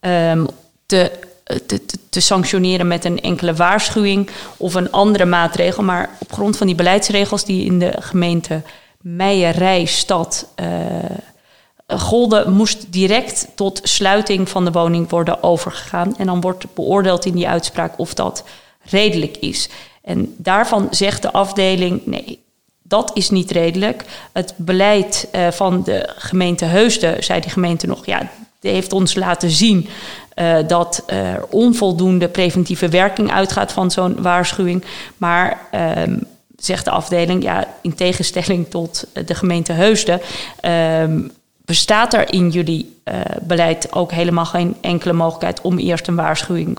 [0.00, 0.44] ehm,
[0.86, 1.10] te,
[1.66, 5.82] te, te, sanctioneren met een enkele waarschuwing of een andere maatregel.
[5.82, 8.62] Maar op grond van die beleidsregels die in de gemeente
[9.00, 10.48] Meijerijstad
[11.86, 16.16] golden, moest direct tot sluiting van de woning worden overgegaan.
[16.16, 18.44] En dan wordt beoordeeld in die uitspraak of dat
[18.88, 19.68] redelijk is.
[20.02, 22.38] En daarvan zegt de afdeling: nee,
[22.82, 24.04] dat is niet redelijk.
[24.32, 28.28] Het beleid eh, van de gemeente Heusden, zei die gemeente nog, ja,
[28.60, 29.88] die heeft ons laten zien
[30.34, 34.84] eh, dat er onvoldoende preventieve werking uitgaat van zo'n waarschuwing.
[35.16, 36.18] Maar ehm,
[36.56, 40.20] zegt de afdeling, ja, in tegenstelling tot de gemeente Heusden,
[40.60, 41.20] ehm,
[41.64, 46.78] bestaat er in jullie eh, beleid ook helemaal geen enkele mogelijkheid om eerst een waarschuwing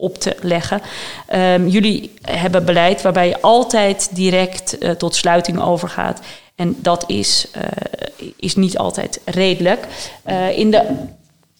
[0.00, 0.80] op te leggen.
[1.26, 6.20] Ehm, jullie hebben beleid waarbij je altijd direct eh, tot sluiting overgaat.
[6.54, 7.62] En dat is, eh,
[8.36, 9.86] is niet altijd redelijk.
[10.22, 10.82] Eh, in de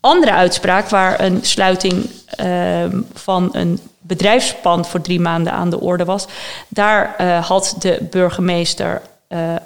[0.00, 6.04] andere uitspraak, waar een sluiting ehm, van een bedrijfspand voor drie maanden aan de orde
[6.04, 6.26] was,
[6.68, 9.02] daar had de burgemeester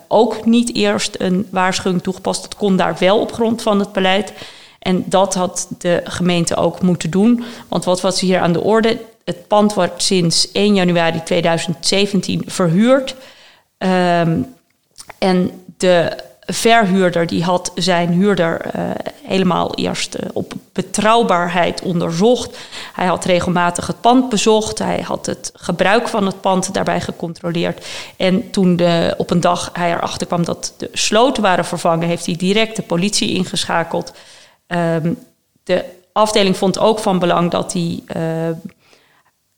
[0.08, 2.42] ook niet eerst een waarschuwing toegepast.
[2.42, 4.32] Dat kon daar wel op grond van het beleid.
[4.82, 7.44] En dat had de gemeente ook moeten doen.
[7.68, 9.00] Want wat was hier aan de orde?
[9.24, 13.14] Het pand wordt sinds 1 januari 2017 verhuurd.
[13.78, 14.40] Ehm,
[15.18, 16.16] en de
[16.46, 18.82] verhuurder die had zijn huurder eh,
[19.22, 22.58] helemaal eerst eh, op betrouwbaarheid onderzocht.
[22.92, 24.78] Hij had regelmatig het pand bezocht.
[24.78, 27.86] Hij had het gebruik van het pand daarbij gecontroleerd.
[28.16, 32.26] En toen de, op een dag hij erachter kwam dat de sloten waren vervangen, heeft
[32.26, 34.12] hij direct de politie ingeschakeld.
[34.72, 35.12] Ehm,
[35.64, 38.22] de afdeling vond ook van belang dat hij eh,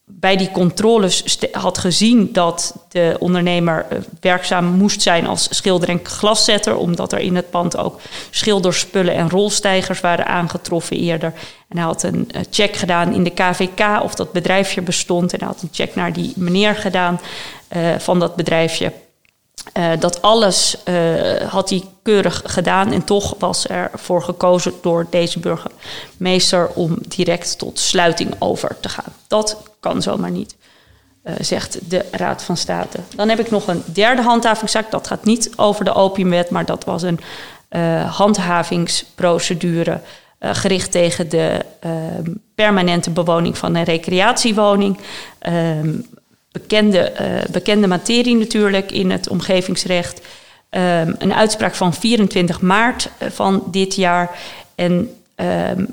[0.05, 6.01] bij die controles had gezien dat de ondernemer eh, werkzaam moest zijn als schilder en
[6.03, 8.01] glaszetter, omdat er in het pand ook
[8.31, 11.33] schilderspullen en rolstijgers waren aangetroffen eerder.
[11.69, 15.33] En hij had een eh, check gedaan in de KVK of dat bedrijfje bestond.
[15.33, 17.21] En hij had een check naar die meneer gedaan
[17.99, 18.93] van dat bedrijfje.
[19.73, 20.95] Eh, dat alles eh,
[21.49, 27.59] had hij keurig gedaan en toch was er voor gekozen door deze burgemeester om direct
[27.59, 29.13] tot sluiting over te gaan.
[29.27, 30.57] Dat kan zomaar niet,
[31.23, 32.99] eh, zegt de Raad van State.
[33.17, 34.91] Dan heb ik nog een derde handhavingszaak.
[34.91, 37.21] Dat gaat niet over de opiumwet, maar dat was een
[38.09, 40.01] handhavingsprocedure
[40.41, 44.99] gericht tegen de ehm, permanente bewoning van een recreatiewoning.
[46.55, 50.21] Bekende, eh, bekende materie natuurlijk in het omgevingsrecht.
[50.71, 54.39] Ehm, een uitspraak van 24 maart eh, van dit jaar.
[54.75, 55.85] En ehm,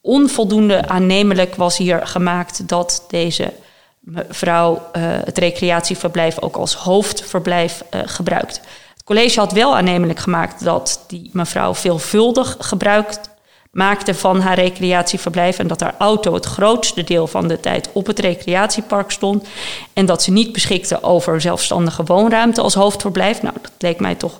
[0.00, 3.52] onvoldoende aannemelijk was hier gemaakt dat deze
[3.98, 8.60] mevrouw uh, het recreatieverblijf ook als hoofdverblijf gebruikt.
[8.92, 13.10] Het college had wel aannemelijk gemaakt dat die mevrouw veelvuldig gebruik
[13.70, 18.06] maakte van haar recreatieverblijf en dat haar auto het grootste deel van de tijd op
[18.06, 19.46] het recreatiepark stond
[19.92, 23.42] en dat ze niet beschikte over zelfstandige woonruimte als hoofdverblijf.
[23.42, 24.38] Nou, dat leek mij toch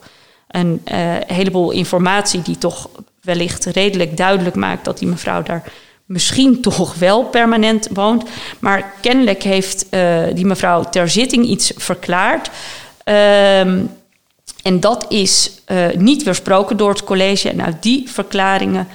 [0.48, 2.88] een uh, heleboel informatie die toch
[3.22, 5.72] wellicht redelijk duidelijk maakt dat die mevrouw daar
[6.04, 8.24] misschien toch wel permanent woont.
[8.58, 12.50] Maar kennelijk heeft uh, die mevrouw ter zitting iets verklaard.
[13.04, 13.90] Um,
[14.62, 17.48] en dat is uh, niet weersproken door het college.
[17.48, 18.88] En uit die verklaringen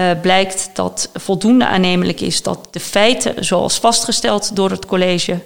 [0.00, 5.40] uh, blijkt dat voldoende aannemelijk is dat de feiten, zoals vastgesteld door het college,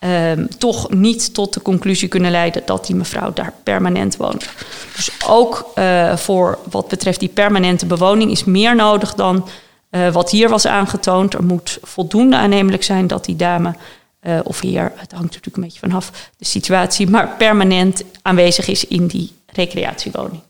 [0.00, 4.48] uh, toch niet tot de conclusie kunnen leiden dat die mevrouw daar permanent woont.
[4.96, 9.48] Dus ook uh, voor wat betreft die permanente bewoning is meer nodig dan
[9.90, 11.34] uh, wat hier was aangetoond.
[11.34, 13.74] Er moet voldoende aannemelijk zijn dat die dame
[14.44, 19.06] of heer, het hangt natuurlijk een beetje vanaf de situatie, maar permanent aanwezig is in
[19.06, 20.42] die recreatiewoning.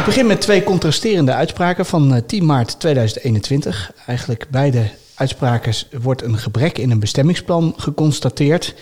[0.00, 3.92] Ik begin met twee contrasterende uitspraken van 10 maart 2021.
[4.06, 8.74] Eigenlijk beide uitspraken wordt een gebrek in een bestemmingsplan geconstateerd.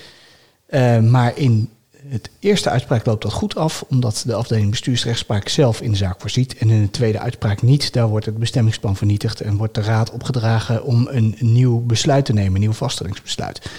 [0.71, 1.71] Uh, maar in
[2.09, 6.21] het eerste uitspraak loopt dat goed af, omdat de afdeling bestuursrechtspraak zelf in de zaak
[6.21, 6.57] voorziet.
[6.57, 7.93] En in de tweede uitspraak niet.
[7.93, 12.33] Daar wordt het bestemmingsplan vernietigd en wordt de raad opgedragen om een nieuw besluit te
[12.33, 13.71] nemen, een nieuw vaststellingsbesluit.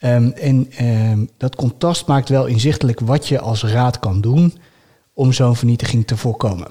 [0.00, 4.54] Um, en um, dat contrast maakt wel inzichtelijk wat je als raad kan doen
[5.18, 6.70] om zo'n vernietiging te voorkomen.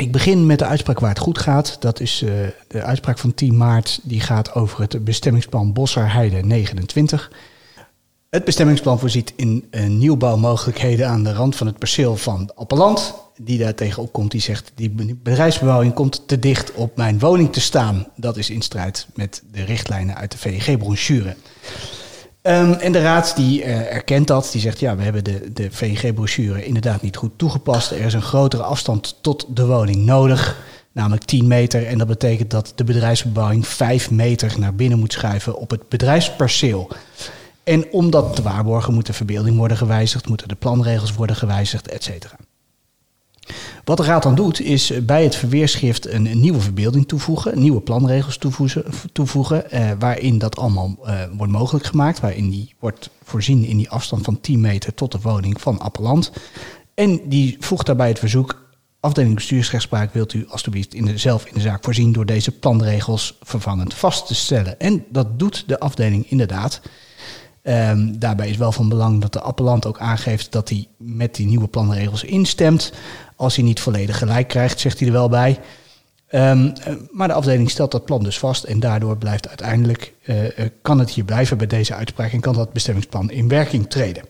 [0.00, 1.76] Ik begin met de uitspraak waar het goed gaat.
[1.80, 2.30] Dat is uh,
[2.68, 4.00] de uitspraak van 10 maart.
[4.02, 7.32] Die gaat over het bestemmingsplan Bosserheide 29.
[8.30, 13.14] Het bestemmingsplan voorziet in uh, nieuwbouwmogelijkheden aan de rand van het perceel van Appeland.
[13.36, 17.60] Die daar tegenop komt, die zegt, die bedrijfsbebouwing komt te dicht op mijn woning te
[17.60, 18.06] staan.
[18.16, 21.36] Dat is in strijd met de richtlijnen uit de VNG-brochure.
[22.46, 25.70] Um, en de raad die uh, erkent dat, die zegt ja, we hebben de, de
[25.70, 27.90] VNG-brochure inderdaad niet goed toegepast.
[27.90, 30.56] Er is een grotere afstand tot de woning nodig,
[30.92, 31.86] namelijk 10 meter.
[31.86, 36.90] En dat betekent dat de bedrijfsbebouwing 5 meter naar binnen moet schuiven op het bedrijfsperceel.
[37.62, 41.88] En om dat te waarborgen moet de verbeelding worden gewijzigd, moeten de planregels worden gewijzigd,
[41.88, 42.36] et cetera.
[43.84, 47.80] Wat de Raad dan doet, is bij het verweerschrift een, een nieuwe verbeelding toevoegen, nieuwe
[47.80, 53.64] planregels toevoegen, toevoegen eh, waarin dat allemaal eh, wordt mogelijk gemaakt, waarin die wordt voorzien
[53.64, 56.32] in die afstand van 10 meter tot de woning van Appeland.
[56.94, 58.62] En die voegt daarbij het verzoek,
[59.00, 63.38] afdeling bestuursrechtspraak wilt u alstublieft in de, zelf in de zaak voorzien door deze planregels
[63.42, 64.80] vervangend vast te stellen.
[64.80, 66.80] En dat doet de afdeling inderdaad.
[67.66, 71.46] Um, daarbij is wel van belang dat de appellant ook aangeeft dat hij met die
[71.46, 72.92] nieuwe planregels instemt.
[73.36, 75.60] Als hij niet volledig gelijk krijgt, zegt hij er wel bij.
[76.30, 76.72] Um,
[77.10, 80.36] maar de afdeling stelt dat plan dus vast en daardoor blijft uiteindelijk, uh,
[80.82, 84.24] kan het hier blijven bij deze uitspraak en kan dat bestemmingsplan in werking treden.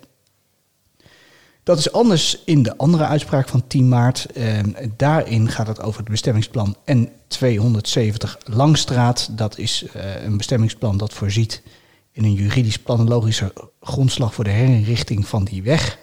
[1.63, 4.27] Dat is anders in de andere uitspraak van 10 maart.
[4.37, 4.59] Uh,
[4.97, 9.29] daarin gaat het over het bestemmingsplan N270 Langstraat.
[9.39, 9.85] Dat is
[10.25, 11.63] een bestemmingsplan dat voorziet
[12.15, 15.99] in een juridisch planologische grondslag voor de herinrichting van die weg.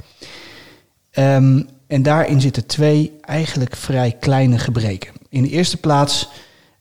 [1.13, 5.13] Um, en daarin zitten twee eigenlijk vrij kleine gebreken.
[5.29, 6.29] In de eerste plaats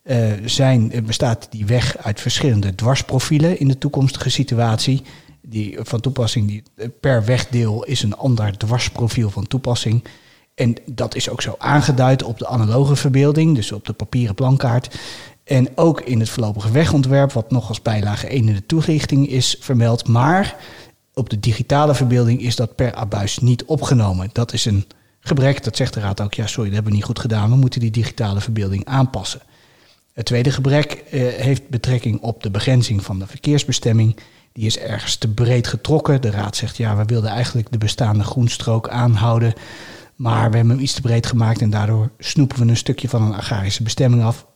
[0.05, 5.03] uh, zijn, bestaat die weg uit verschillende dwarsprofielen in de toekomstige situatie.
[5.43, 6.63] Die van toepassing, die,
[7.01, 10.05] per wegdeel is een ander dwarsprofiel van toepassing.
[10.55, 14.99] En dat is ook zo aangeduid op de analoge verbeelding, dus op de papieren plankaart.
[15.51, 19.57] En ook in het voorlopige wegontwerp, wat nog als bijlage 1 in de toelichting is
[19.61, 20.09] vermeld.
[20.09, 20.57] Maar
[21.15, 24.31] op de digitale verbeelding is dat per abuis niet opgenomen.
[24.33, 24.87] Dat is een
[25.21, 25.65] gebrek.
[25.65, 26.35] Dat zegt de raad ook.
[26.35, 27.51] Ja, sorry, dat hebben we niet goed gedaan.
[27.51, 29.41] We moeten die digitale verbeelding aanpassen.
[30.13, 34.17] Het tweede gebrek eh, heeft betrekking op de begrenzing van de verkeersbestemming.
[34.53, 36.21] Die is ergens te breed getrokken.
[36.21, 39.53] De raad zegt ja, we wilden eigenlijk de bestaande groenstrook aanhouden.
[40.17, 43.23] Maar we hebben hem iets te breed gemaakt en daardoor snoepen we een stukje van
[43.23, 44.49] een agrarische bestemming af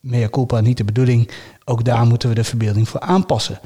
[0.00, 1.30] mea culpa niet de bedoeling.
[1.64, 3.60] Ook daar moeten we de verbeelding voor aanpassen.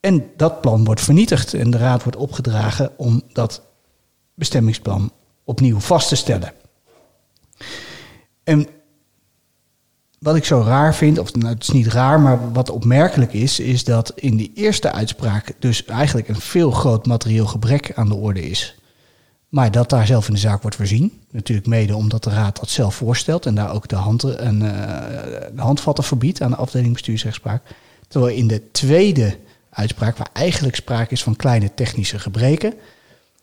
[0.00, 3.62] En dat plan wordt vernietigd en de raad wordt opgedragen om dat
[4.34, 5.12] bestemmingsplan
[5.44, 6.52] opnieuw vast te stellen.
[8.44, 8.68] En
[10.18, 13.60] wat ik zo raar vind, of nou, het is niet raar, maar wat opmerkelijk is,
[13.60, 18.14] is dat in die eerste uitspraak dus eigenlijk een veel groot materieel gebrek aan de
[18.14, 18.79] orde is.
[19.50, 21.20] Maar dat daar zelf in de zaak wordt voorzien.
[21.30, 24.70] Natuurlijk mede omdat de Raad dat zelf voorstelt en daar ook de, hand, een, uh,
[25.54, 27.62] de handvatten verbiedt aan de afdeling bestuursrechtspraak.
[28.08, 29.38] Terwijl in de tweede
[29.70, 32.74] uitspraak, waar eigenlijk sprake is van kleine technische gebreken,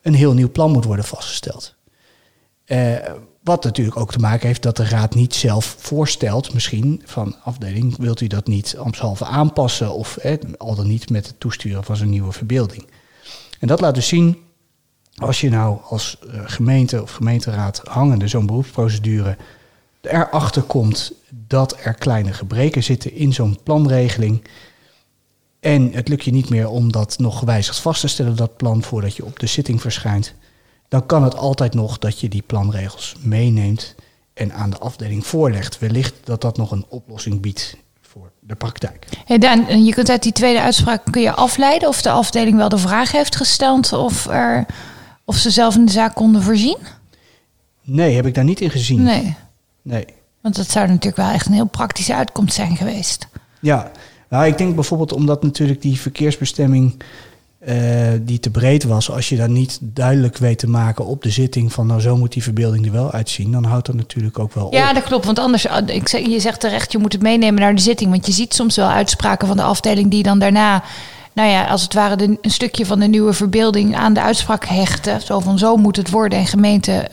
[0.02, 1.76] een heel nieuw plan moet worden vastgesteld.
[2.66, 2.96] Uh,
[3.44, 7.98] Wat natuurlijk ook te maken heeft dat de raad niet zelf voorstelt, misschien van afdeling,
[7.98, 10.18] wilt u dat niet ambtshalve aanpassen of
[10.58, 12.86] al dan niet met het toesturen van zo'n nieuwe verbeelding.
[13.60, 14.38] En dat laat dus zien,
[15.22, 19.38] als je nou als eh, gemeente of gemeenteraad hangende zo'n beroepsprocedure
[20.02, 24.44] erachter komt dat er kleine gebreken zitten in zo'n planregeling.
[25.60, 28.84] En het lukt je niet meer om dat nog gewijzigd vast te stellen, dat plan,
[28.84, 30.34] voordat je op de zitting verschijnt.
[30.88, 33.96] Dan kan het altijd nog dat je die planregels meeneemt
[34.34, 35.80] en aan de afdeling voorlegt.
[35.80, 39.08] Wellicht dat dat nog een oplossing biedt voor de praktijk.
[39.26, 42.70] Hey Daan, je kunt uit die tweede uitspraak kun je afleiden of de afdeling wel
[42.70, 44.66] de vraag heeft gesteld of, er,
[45.28, 46.78] of ze zelf in de zaak konden voorzien?
[47.84, 49.04] Nee, heb ik daar niet in gezien.
[49.04, 49.36] Nee.
[49.82, 50.06] Nee.
[50.42, 53.28] Want dat zou natuurlijk wel echt een heel praktische uitkomst zijn geweest.
[53.60, 53.92] Ja,
[54.30, 56.96] nou, ik denk bijvoorbeeld omdat natuurlijk die verkeersbestemming
[57.60, 57.76] eh,
[58.22, 61.74] die te breed was, als je dat niet duidelijk weet te maken op de zitting
[61.74, 64.74] van nou zo moet die verbeelding er wel uitzien, dan houdt dat natuurlijk ook wel
[64.74, 64.96] Ja, op.
[64.96, 65.26] dat klopt.
[65.26, 68.10] Want anders, ah, ik zeg, je zegt terecht, je moet het meenemen naar de zitting.
[68.12, 70.84] Want je ziet soms wel uitspraken van de afdeling die dan daarna,
[71.38, 74.66] nou ja, als het ware de, een stukje van de nieuwe verbeelding aan de uitspraak
[74.66, 75.22] hechten.
[75.22, 77.08] Zo van zo moet het worden en gemeente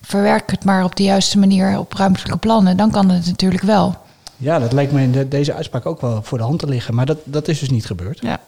[0.00, 2.76] verwerk het maar op de juiste manier op ruimtelijke plannen.
[2.76, 3.96] Dan kan het natuurlijk wel.
[4.36, 6.94] Ja, dat lijkt me in de- deze uitspraak ook wel voor de hand te liggen,
[6.94, 8.20] maar dat, dat is dus niet gebeurd.
[8.22, 8.40] Ja.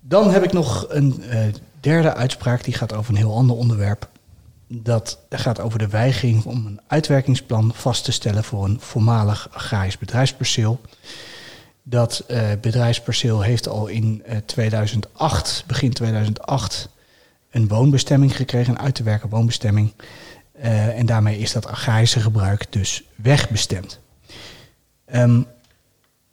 [0.00, 1.40] Dan heb ik nog een eh,
[1.80, 4.08] derde uitspraak die gaat over een heel ander onderwerp.
[4.68, 9.98] Dat gaat over de weigering om een uitwerkingsplan vast te stellen voor een voormalig agrarisch
[9.98, 10.80] bedrijfsperceel.
[11.90, 16.88] Dat eh, bedrijfsperceel heeft al in eh, 2008, begin 2008,
[17.50, 19.92] een woonbestemming gekregen, een uit te werken woonbestemming.
[20.52, 24.00] Eh, en daarmee is dat agrarische gebruik dus wegbestemd.
[25.04, 25.42] Ehm,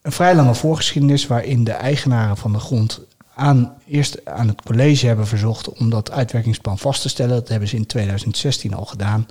[0.01, 3.01] een vrij lange voorgeschiedenis waarin de eigenaren van de grond
[3.35, 7.35] aan, eerst aan het college hebben verzocht om dat uitwerkingsplan vast te stellen.
[7.35, 9.27] Dat hebben ze in 2016 al gedaan.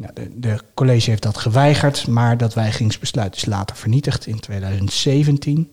[0.00, 5.72] Nou, de, college heeft dat geweigerd, maar dat weigeringsbesluit is later vernietigd in 2017.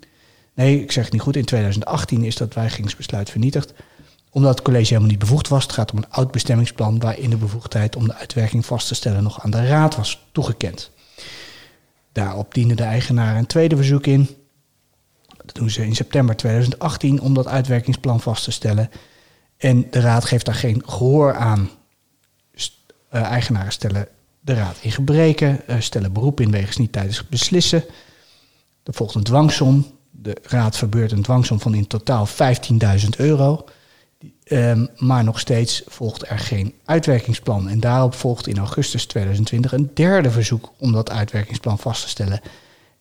[0.54, 1.36] Nee, ik zeg het niet goed.
[1.36, 3.74] In 2018 is dat weigeringsbesluit vernietigd
[4.30, 5.64] omdat het college helemaal niet bevoegd was.
[5.64, 9.24] Het gaat om een oud bestemmingsplan waarin de bevoegdheid om de uitwerking vast te stellen
[9.24, 10.92] nog aan de raad was toegekend.
[12.12, 14.30] Daarop diende de eigenaar een tweede verzoek in.
[15.46, 18.90] Dat doen ze in september 2018 om dat uitwerkingsplan vast te stellen.
[19.58, 21.70] En de raad geeft daar geen gehoor aan.
[22.54, 22.74] St-
[23.10, 24.08] eh, eigenaren stellen
[24.48, 27.84] de raad in gebreken, eh, stellen beroep in wegens niet tijdens beslissen.
[28.84, 29.86] Er volgt een dwangsom.
[30.12, 33.66] De raad verbeurt een dwangsom van in totaal 15.000 euro.
[34.44, 37.70] Ehm, maar nog steeds volgt er geen uitwerkingsplan.
[37.70, 42.42] En daarop volgt in augustus 2020 een derde verzoek om dat uitwerkingsplan vast te stellen.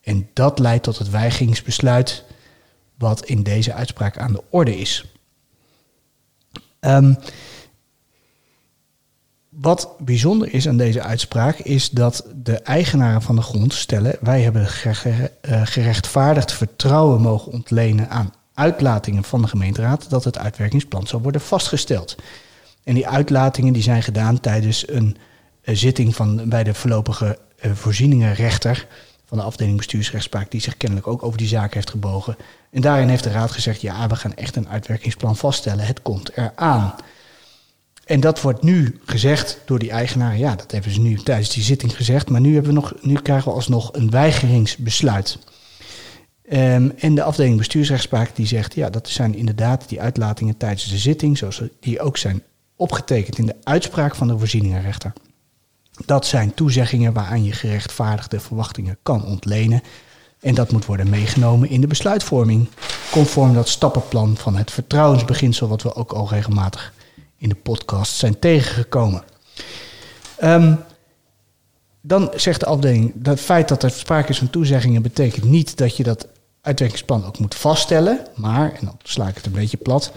[0.00, 2.24] En dat leidt tot het weigeringsbesluit
[2.98, 5.04] wat in deze uitspraak aan de orde is.
[6.80, 7.14] Ehm,
[9.60, 14.42] wat bijzonder is aan deze uitspraak is dat de eigenaren van de grond stellen: wij
[14.42, 14.68] hebben
[15.40, 21.40] eh, gerechtvaardigd vertrouwen mogen ontlenen aan uitlatingen van de gemeenteraad dat het uitwerkingsplan zal worden
[21.40, 22.16] vastgesteld.
[22.84, 25.16] En die uitlatingen die zijn gedaan tijdens een
[25.60, 28.86] eh, zitting van, bij de voorlopige eh, voorzieningenrechter
[29.24, 32.36] van de afdeling bestuursrechtspraak, die zich kennelijk ook over die zaak heeft gebogen.
[32.70, 36.36] En daarin heeft de raad gezegd, ja, we gaan echt een uitwerkingsplan vaststellen, het komt
[36.36, 36.94] eraan.
[38.06, 40.38] En dat wordt nu gezegd door die eigenaar.
[40.38, 42.30] Ja, dat hebben ze nu tijdens die zitting gezegd.
[42.30, 45.38] Maar nu, hebben we nog, nu krijgen we alsnog een weigeringsbesluit.
[46.48, 48.74] Ehm, en de afdeling bestuursrechtspraak die zegt...
[48.74, 51.38] ja, dat zijn inderdaad die uitlatingen tijdens de zitting...
[51.38, 52.42] zoals die ook zijn
[52.76, 55.12] opgetekend in de uitspraak van de voorzieningenrechter.
[56.04, 59.82] Dat zijn toezeggingen waaraan je gerechtvaardigde verwachtingen kan ontlenen.
[60.40, 62.68] En dat moet worden meegenomen in de besluitvorming...
[63.10, 65.68] conform dat stappenplan van het vertrouwensbeginsel...
[65.68, 66.94] wat we ook al regelmatig
[67.38, 69.22] in de podcast zijn tegengekomen.
[70.36, 70.74] Ehm,
[72.00, 75.96] dan zegt de afdeling, dat feit dat er sprake is van toezeggingen betekent niet dat
[75.96, 76.26] je dat
[76.60, 78.26] uitwerkingsplan ook moet vaststellen.
[78.34, 80.12] Maar, en dan sla ik het een beetje plat,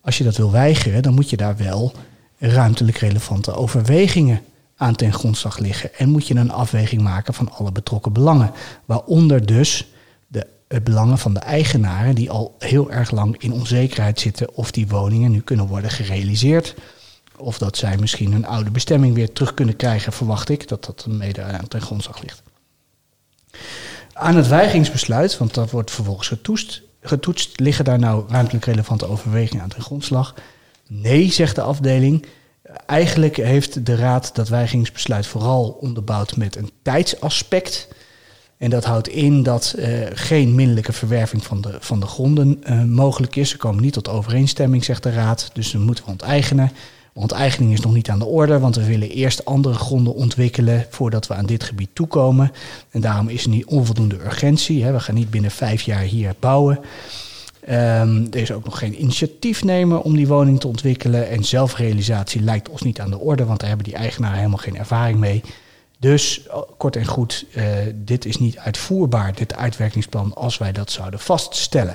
[0.00, 1.92] als je dat wil weigeren, dan moet je daar wel
[2.38, 4.40] ruimtelijk relevante overwegingen
[4.76, 5.94] aan ten grondslag liggen.
[5.94, 8.52] En moet je een afweging maken van alle betrokken belangen.
[8.84, 9.91] Waaronder dus
[10.82, 15.30] belangen van de eigenaren die al heel erg lang in onzekerheid zitten of die woningen
[15.30, 16.74] nu kunnen worden gerealiseerd.
[17.36, 21.06] Of dat zij misschien hun oude bestemming weer terug kunnen krijgen, verwacht ik, dat dat
[21.08, 22.42] mede aan ten grondslag ligt.
[24.12, 29.62] Aan het weigeringsbesluit, want dat wordt vervolgens getoetst, getoetst liggen daar nou ruimtelijk relevante overwegingen
[29.62, 30.34] aan ten grondslag?
[30.88, 32.26] Nee, zegt de afdeling.
[32.86, 37.88] Eigenlijk heeft de Raad dat weigeringsbesluit vooral onderbouwd met een tijdsaspect.
[38.62, 42.82] En dat houdt in dat uh, geen minderlijke verwerving van de, van de gronden uh,
[42.84, 43.50] mogelijk is.
[43.50, 45.50] Ze komen niet tot overeenstemming, zegt de Raad.
[45.52, 46.70] Dus we moeten onteigenen.
[47.12, 51.26] Onteigening is nog niet aan de orde, want we willen eerst andere gronden ontwikkelen voordat
[51.26, 52.52] we aan dit gebied toekomen.
[52.90, 54.84] En daarom is er niet onvoldoende urgentie.
[54.84, 54.92] Hè.
[54.92, 56.78] We gaan niet binnen vijf jaar hier bouwen.
[57.68, 61.28] Um, er is ook nog geen initiatiefnemer om die woning te ontwikkelen.
[61.28, 64.78] En zelfrealisatie lijkt ons niet aan de orde, want daar hebben die eigenaren helemaal geen
[64.78, 65.42] ervaring mee.
[66.02, 66.40] Dus
[66.76, 71.94] kort en goed, uh, dit is niet uitvoerbaar, dit uitwerkingsplan, als wij dat zouden vaststellen.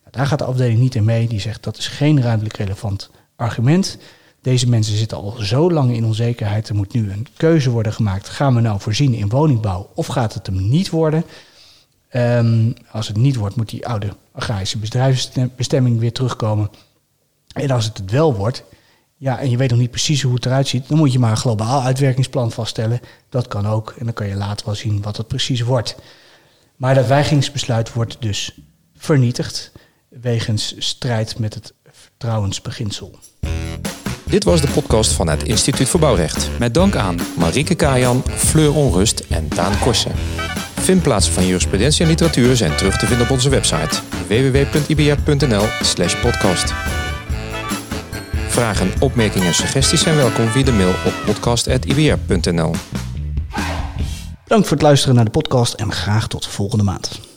[0.00, 1.28] Nou, daar gaat de afdeling niet in mee.
[1.28, 3.98] Die zegt dat is geen ruimtelijk relevant argument.
[4.42, 6.68] Deze mensen zitten al zo lang in onzekerheid.
[6.68, 8.28] Er moet nu een keuze worden gemaakt.
[8.28, 11.24] Gaan we nou voorzien in woningbouw of gaat het hem niet worden?
[12.12, 16.70] Um, als het niet wordt, moet die oude agrarische bedrijfsbestemming weer terugkomen.
[17.52, 18.64] En als het het wel wordt,
[19.22, 21.30] ja, en je weet nog niet precies hoe het eruit ziet, dan moet je maar
[21.30, 23.00] een globaal uitwerkingsplan vaststellen.
[23.28, 23.94] Dat kan ook.
[23.98, 25.96] En dan kan je later wel zien wat het precies wordt.
[26.76, 28.58] Maar dat weigingsbesluit wordt dus
[28.96, 29.72] vernietigd
[30.08, 33.18] wegens strijd met het vertrouwensbeginsel.
[34.24, 36.48] Dit was de podcast van het Instituut voor Bouwrecht.
[36.58, 40.12] Met dank aan Marieke Kajan, Fleur Onrust en Daan Korsen.
[40.74, 45.66] Vindplaatsen van jurisprudentie en literatuur zijn terug te vinden op onze website www.ibr.nl
[46.22, 46.74] podcast.
[48.52, 52.74] Vragen, opmerkingen en suggesties zijn welkom via de mail op podcast.ibr.nl.
[54.46, 57.31] Dank voor het luisteren naar de podcast en graag tot volgende maand.